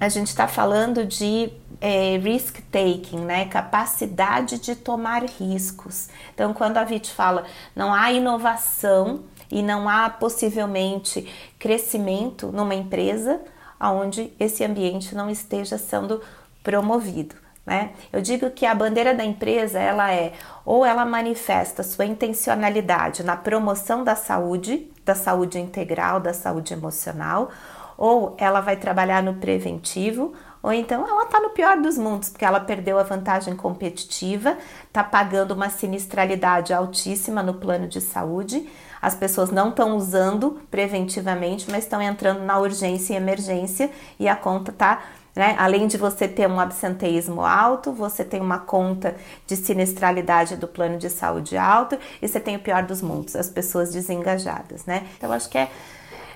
a 0.00 0.08
gente 0.08 0.28
está 0.28 0.46
falando 0.48 1.06
de 1.06 1.52
é, 1.80 2.18
risk 2.18 2.60
taking, 2.70 3.20
né? 3.20 3.46
Capacidade 3.46 4.58
de 4.58 4.74
tomar 4.74 5.22
riscos. 5.24 6.08
Então, 6.34 6.52
quando 6.52 6.76
a 6.76 6.84
Vit 6.84 7.10
fala 7.10 7.44
não 7.74 7.92
há 7.94 8.12
inovação 8.12 9.20
e 9.50 9.62
não 9.62 9.88
há 9.88 10.10
possivelmente 10.10 11.30
crescimento 11.58 12.48
numa 12.48 12.74
empresa 12.74 13.40
onde 13.80 14.32
esse 14.40 14.64
ambiente 14.64 15.14
não 15.14 15.30
esteja 15.30 15.78
sendo 15.78 16.20
promovido. 16.62 17.43
Né? 17.66 17.92
Eu 18.12 18.20
digo 18.20 18.50
que 18.50 18.66
a 18.66 18.74
bandeira 18.74 19.14
da 19.14 19.24
empresa 19.24 19.78
ela 19.78 20.12
é 20.12 20.34
ou 20.66 20.84
ela 20.84 21.04
manifesta 21.06 21.82
sua 21.82 22.04
intencionalidade 22.04 23.24
na 23.24 23.36
promoção 23.36 24.04
da 24.04 24.14
saúde, 24.14 24.90
da 25.04 25.14
saúde 25.14 25.58
integral, 25.58 26.20
da 26.20 26.34
saúde 26.34 26.74
emocional, 26.74 27.50
ou 27.96 28.34
ela 28.38 28.60
vai 28.60 28.76
trabalhar 28.76 29.22
no 29.22 29.34
preventivo, 29.34 30.34
ou 30.62 30.72
então 30.72 31.06
ela 31.06 31.24
está 31.24 31.40
no 31.40 31.50
pior 31.50 31.80
dos 31.80 31.96
mundos, 31.96 32.30
porque 32.30 32.44
ela 32.44 32.60
perdeu 32.60 32.98
a 32.98 33.02
vantagem 33.02 33.54
competitiva, 33.54 34.58
está 34.86 35.04
pagando 35.04 35.52
uma 35.52 35.70
sinistralidade 35.70 36.72
altíssima 36.72 37.42
no 37.42 37.54
plano 37.54 37.86
de 37.86 38.00
saúde, 38.00 38.68
as 39.00 39.14
pessoas 39.14 39.50
não 39.50 39.68
estão 39.68 39.96
usando 39.96 40.62
preventivamente, 40.70 41.70
mas 41.70 41.84
estão 41.84 42.00
entrando 42.00 42.40
na 42.40 42.58
urgência 42.58 43.12
e 43.12 43.16
emergência 43.16 43.90
e 44.18 44.26
a 44.26 44.34
conta 44.34 44.70
está 44.70 45.02
né? 45.34 45.56
Além 45.58 45.86
de 45.86 45.96
você 45.96 46.28
ter 46.28 46.48
um 46.48 46.60
absenteísmo 46.60 47.44
alto, 47.44 47.92
você 47.92 48.24
tem 48.24 48.40
uma 48.40 48.58
conta 48.58 49.16
de 49.46 49.56
sinistralidade 49.56 50.56
do 50.56 50.68
plano 50.68 50.96
de 50.96 51.10
saúde 51.10 51.56
alto 51.56 51.98
e 52.22 52.28
você 52.28 52.38
tem 52.38 52.56
o 52.56 52.60
pior 52.60 52.84
dos 52.84 53.02
mundos, 53.02 53.34
as 53.34 53.48
pessoas 53.48 53.92
desengajadas. 53.92 54.84
Né? 54.86 55.04
Então, 55.16 55.32
acho 55.32 55.48
que 55.48 55.58
é, 55.58 55.68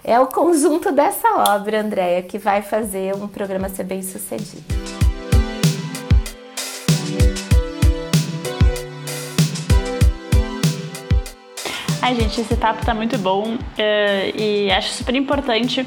é 0.03 0.19
o 0.19 0.27
conjunto 0.27 0.91
dessa 0.91 1.29
obra, 1.55 1.81
Andréia, 1.81 2.23
que 2.23 2.39
vai 2.39 2.61
fazer 2.61 3.15
um 3.15 3.29
programa 3.29 3.69
ser 3.69 3.85
bem 3.85 4.03
sucedido. 4.03 4.65
Ai, 12.01 12.15
gente, 12.15 12.41
esse 12.41 12.57
papo 12.57 12.85
tá 12.87 12.95
muito 12.95 13.19
bom 13.19 13.55
uh, 13.55 13.59
e 14.35 14.71
acho 14.71 14.95
super 14.95 15.15
importante 15.15 15.87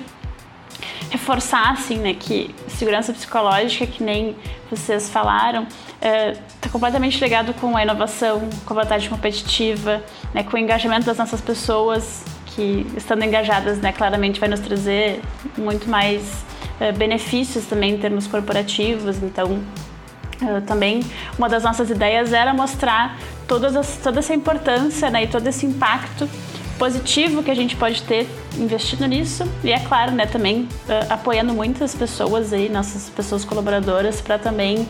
reforçar, 1.09 1.71
assim, 1.71 1.97
né, 1.97 2.13
que 2.13 2.53
segurança 2.67 3.11
psicológica, 3.11 3.85
que 3.85 4.03
nem 4.03 4.35
vocês 4.69 5.09
falaram, 5.09 5.67
está 6.01 6.69
uh, 6.69 6.71
completamente 6.71 7.19
ligado 7.21 7.53
com 7.55 7.75
a 7.75 7.83
inovação, 7.83 8.49
com 8.65 8.73
a 8.73 8.83
vantagem 8.83 9.09
competitiva, 9.09 10.01
né, 10.33 10.43
com 10.43 10.55
o 10.55 10.59
engajamento 10.59 11.05
das 11.05 11.17
nossas 11.17 11.41
pessoas, 11.41 12.23
que 12.47 12.85
estando 12.95 13.23
engajadas, 13.23 13.79
né, 13.79 13.91
claramente 13.91 14.39
vai 14.39 14.49
nos 14.49 14.59
trazer 14.59 15.21
muito 15.57 15.89
mais 15.89 16.21
uh, 16.79 16.95
benefícios 16.97 17.65
também 17.65 17.93
em 17.93 17.97
termos 17.97 18.27
corporativos. 18.27 19.21
Então, 19.21 19.61
uh, 20.41 20.61
também 20.65 21.01
uma 21.37 21.49
das 21.49 21.63
nossas 21.63 21.89
ideias 21.89 22.31
era 22.31 22.53
mostrar 22.53 23.17
todas 23.47 23.75
as, 23.75 23.97
toda 23.97 24.19
essa 24.19 24.33
importância 24.33 25.09
né, 25.09 25.23
e 25.23 25.27
todo 25.27 25.45
esse 25.47 25.65
impacto 25.65 26.29
positivo 26.82 27.44
que 27.44 27.52
a 27.52 27.54
gente 27.54 27.76
pode 27.76 28.02
ter 28.02 28.28
investindo 28.58 29.06
nisso 29.06 29.48
e 29.63 29.72
é 29.72 29.78
claro, 29.82 30.13
né, 30.13 30.26
também 30.26 30.62
uh, 30.62 31.13
apoiando 31.13 31.54
muitas 31.54 31.94
pessoas 31.94 32.52
aí, 32.52 32.70
nossas 32.70 33.08
pessoas 33.08 33.46
colaboradoras 33.46 34.20
para 34.20 34.39
também 34.39 34.89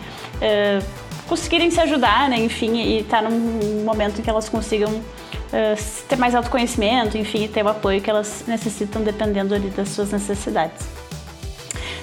conseguirem 1.28 1.70
se 1.70 1.82
ajudar, 1.82 2.30
né, 2.30 2.40
enfim, 2.40 2.78
e 2.78 3.00
estar 3.00 3.22
tá 3.22 3.30
num 3.30 3.84
momento 3.84 4.20
em 4.20 4.22
que 4.24 4.30
elas 4.30 4.48
consigam 4.48 4.90
uh, 4.90 6.04
ter 6.08 6.16
mais 6.16 6.34
autoconhecimento, 6.34 7.18
enfim, 7.18 7.46
ter 7.50 7.62
o 7.62 7.68
apoio 7.68 8.00
que 8.00 8.10
elas 8.10 8.46
necessitam 8.48 9.04
dependendo 9.04 9.54
ali 9.54 9.70
das 9.70 9.90
suas 9.90 10.14
necessidades. 10.14 10.88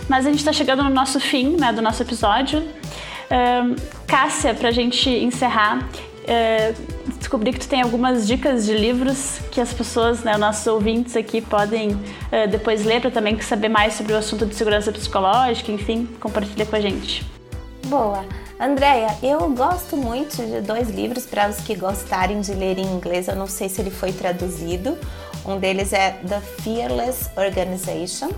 Mas 0.07 0.27
a 0.27 0.29
gente 0.29 0.41
está 0.41 0.53
chegando 0.53 0.85
no 0.85 0.91
nosso 0.91 1.19
fim 1.19 1.57
né, 1.57 1.73
do 1.73 1.81
nosso 1.81 2.03
episódio. 2.03 2.59
Uh, 2.61 3.75
Cássia, 4.07 4.53
para 4.53 4.69
a 4.69 4.73
gente 4.73 5.09
encerrar, 5.09 5.89
uh, 6.29 7.17
descobri 7.19 7.53
que 7.53 7.61
tu 7.61 7.69
tem 7.69 7.83
algumas 7.83 8.27
dicas 8.27 8.67
de 8.67 8.75
livros 8.75 9.41
que 9.51 9.61
as 9.61 9.73
pessoas, 9.73 10.23
né, 10.23 10.37
nossos 10.37 10.67
ouvintes 10.67 11.17
aqui 11.17 11.41
podem 11.41 11.93
uh, 11.93 12.49
depois 12.51 12.85
ler 12.85 13.01
para 13.01 13.11
também 13.11 13.41
saber 13.41 13.69
mais 13.69 13.95
sobre 13.95 14.13
o 14.13 14.17
assunto 14.17 14.47
de 14.47 14.55
segurança 14.55 14.93
psicológica, 14.93 15.73
enfim, 15.73 16.09
compartilha 16.21 16.67
com 16.67 16.77
a 16.77 16.81
gente. 16.81 17.27
Boa. 17.87 18.25
Andréia, 18.61 19.17
eu 19.23 19.49
gosto 19.51 19.97
muito 19.97 20.37
de 20.37 20.61
dois 20.61 20.91
livros 20.91 21.25
para 21.25 21.49
os 21.49 21.59
que 21.59 21.77
gostarem 21.77 22.41
de 22.41 22.53
ler 22.53 22.77
em 22.77 22.87
inglês. 22.87 23.29
Eu 23.29 23.37
não 23.37 23.47
sei 23.47 23.69
se 23.69 23.81
ele 23.81 23.91
foi 23.91 24.13
traduzido. 24.13 24.99
Um 25.47 25.59
deles 25.59 25.93
é 25.93 26.11
The 26.29 26.41
Fearless 26.41 27.31
Organization. 27.37 28.31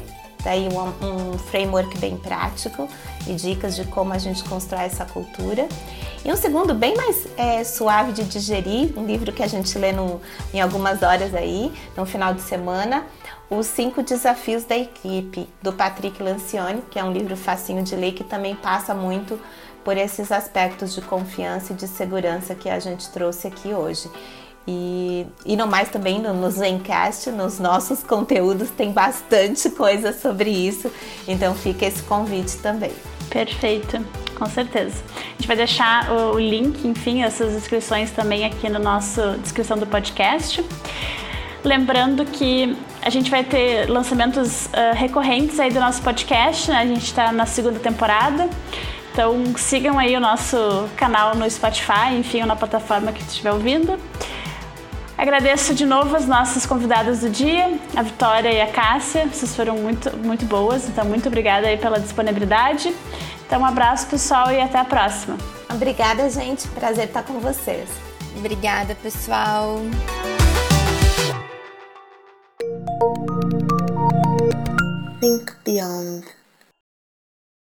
Daí 0.44 0.68
um, 0.68 1.32
um 1.32 1.38
framework 1.38 1.98
bem 1.98 2.16
prático 2.16 2.88
e 3.26 3.32
dicas 3.32 3.74
de 3.76 3.84
como 3.84 4.12
a 4.12 4.18
gente 4.18 4.44
constrói 4.44 4.84
essa 4.84 5.04
cultura. 5.04 5.66
E 6.22 6.30
um 6.30 6.36
segundo 6.36 6.74
bem 6.74 6.94
mais 6.94 7.26
é, 7.36 7.64
suave 7.64 8.12
de 8.12 8.24
digerir, 8.24 8.92
um 8.94 9.06
livro 9.06 9.32
que 9.32 9.42
a 9.42 9.46
gente 9.46 9.76
lê 9.78 9.90
no, 9.90 10.20
em 10.52 10.60
algumas 10.60 11.02
horas 11.02 11.34
aí, 11.34 11.72
no 11.96 12.04
final 12.04 12.34
de 12.34 12.42
semana, 12.42 13.06
Os 13.48 13.66
Cinco 13.66 14.02
Desafios 14.02 14.64
da 14.64 14.76
Equipe, 14.76 15.48
do 15.62 15.72
Patrick 15.72 16.22
Lancioni, 16.22 16.82
que 16.90 16.98
é 16.98 17.04
um 17.04 17.10
livro 17.10 17.34
facinho 17.38 17.82
de 17.82 17.96
ler 17.96 18.12
que 18.12 18.22
também 18.22 18.54
passa 18.54 18.94
muito 18.94 19.40
por 19.82 19.96
esses 19.96 20.30
aspectos 20.30 20.94
de 20.94 21.00
confiança 21.00 21.72
e 21.72 21.76
de 21.76 21.88
segurança 21.88 22.54
que 22.54 22.68
a 22.68 22.78
gente 22.78 23.08
trouxe 23.08 23.46
aqui 23.46 23.72
hoje. 23.72 24.10
E, 24.68 25.26
e 25.46 25.56
no 25.56 25.66
mais 25.66 25.88
também 25.88 26.20
no, 26.20 26.34
no 26.34 26.50
Zencast, 26.50 27.30
nos 27.30 27.58
nossos 27.58 28.02
conteúdos, 28.02 28.68
tem 28.68 28.92
bastante 28.92 29.70
coisa 29.70 30.12
sobre 30.12 30.50
isso, 30.50 30.92
então 31.26 31.54
fica 31.54 31.86
esse 31.86 32.02
convite 32.02 32.58
também. 32.58 32.92
Perfeito, 33.30 34.04
com 34.40 34.46
certeza. 34.46 35.02
A 35.14 35.32
gente 35.32 35.46
vai 35.46 35.54
deixar 35.54 36.10
o 36.10 36.38
link, 36.38 36.88
enfim, 36.88 37.22
essas 37.22 37.54
inscrições 37.54 38.10
também 38.10 38.46
aqui 38.46 38.70
no 38.70 38.78
nosso 38.78 39.20
descrição 39.42 39.76
do 39.76 39.86
podcast. 39.86 40.64
Lembrando 41.62 42.24
que 42.24 42.74
a 43.02 43.10
gente 43.10 43.30
vai 43.30 43.44
ter 43.44 43.86
lançamentos 43.90 44.64
uh, 44.66 44.94
recorrentes 44.94 45.60
aí 45.60 45.70
do 45.70 45.78
nosso 45.78 46.00
podcast, 46.00 46.70
né? 46.70 46.78
A 46.78 46.86
gente 46.86 47.04
está 47.04 47.30
na 47.30 47.44
segunda 47.44 47.78
temporada. 47.78 48.48
Então 49.12 49.44
sigam 49.58 49.98
aí 49.98 50.16
o 50.16 50.20
nosso 50.20 50.88
canal 50.96 51.34
no 51.34 51.48
Spotify, 51.50 52.14
enfim, 52.18 52.40
ou 52.40 52.46
na 52.46 52.56
plataforma 52.56 53.12
que 53.12 53.20
estiver 53.20 53.52
ouvindo. 53.52 53.98
Agradeço 55.18 55.74
de 55.74 55.84
novo 55.84 56.16
as 56.16 56.26
nossas 56.26 56.64
convidadas 56.64 57.20
do 57.20 57.28
dia, 57.28 57.78
a 57.94 58.00
Vitória 58.00 58.50
e 58.50 58.58
a 58.58 58.66
Cássia. 58.68 59.26
Vocês 59.26 59.54
foram 59.54 59.76
muito, 59.76 60.16
muito 60.16 60.46
boas, 60.46 60.88
então 60.88 61.04
muito 61.04 61.28
obrigada 61.28 61.66
aí 61.66 61.76
pela 61.76 62.00
disponibilidade. 62.00 62.94
Então 63.50 63.62
um 63.62 63.64
abraço 63.64 64.06
pessoal 64.06 64.52
e 64.52 64.60
até 64.60 64.78
a 64.78 64.84
próxima. 64.84 65.36
Obrigada, 65.68 66.30
gente. 66.30 66.68
Prazer 66.68 67.06
estar 67.06 67.24
com 67.24 67.40
vocês. 67.40 67.90
Obrigada, 68.36 68.94
pessoal. 68.94 69.80
Think 75.20 75.52
Beyond. 75.64 76.39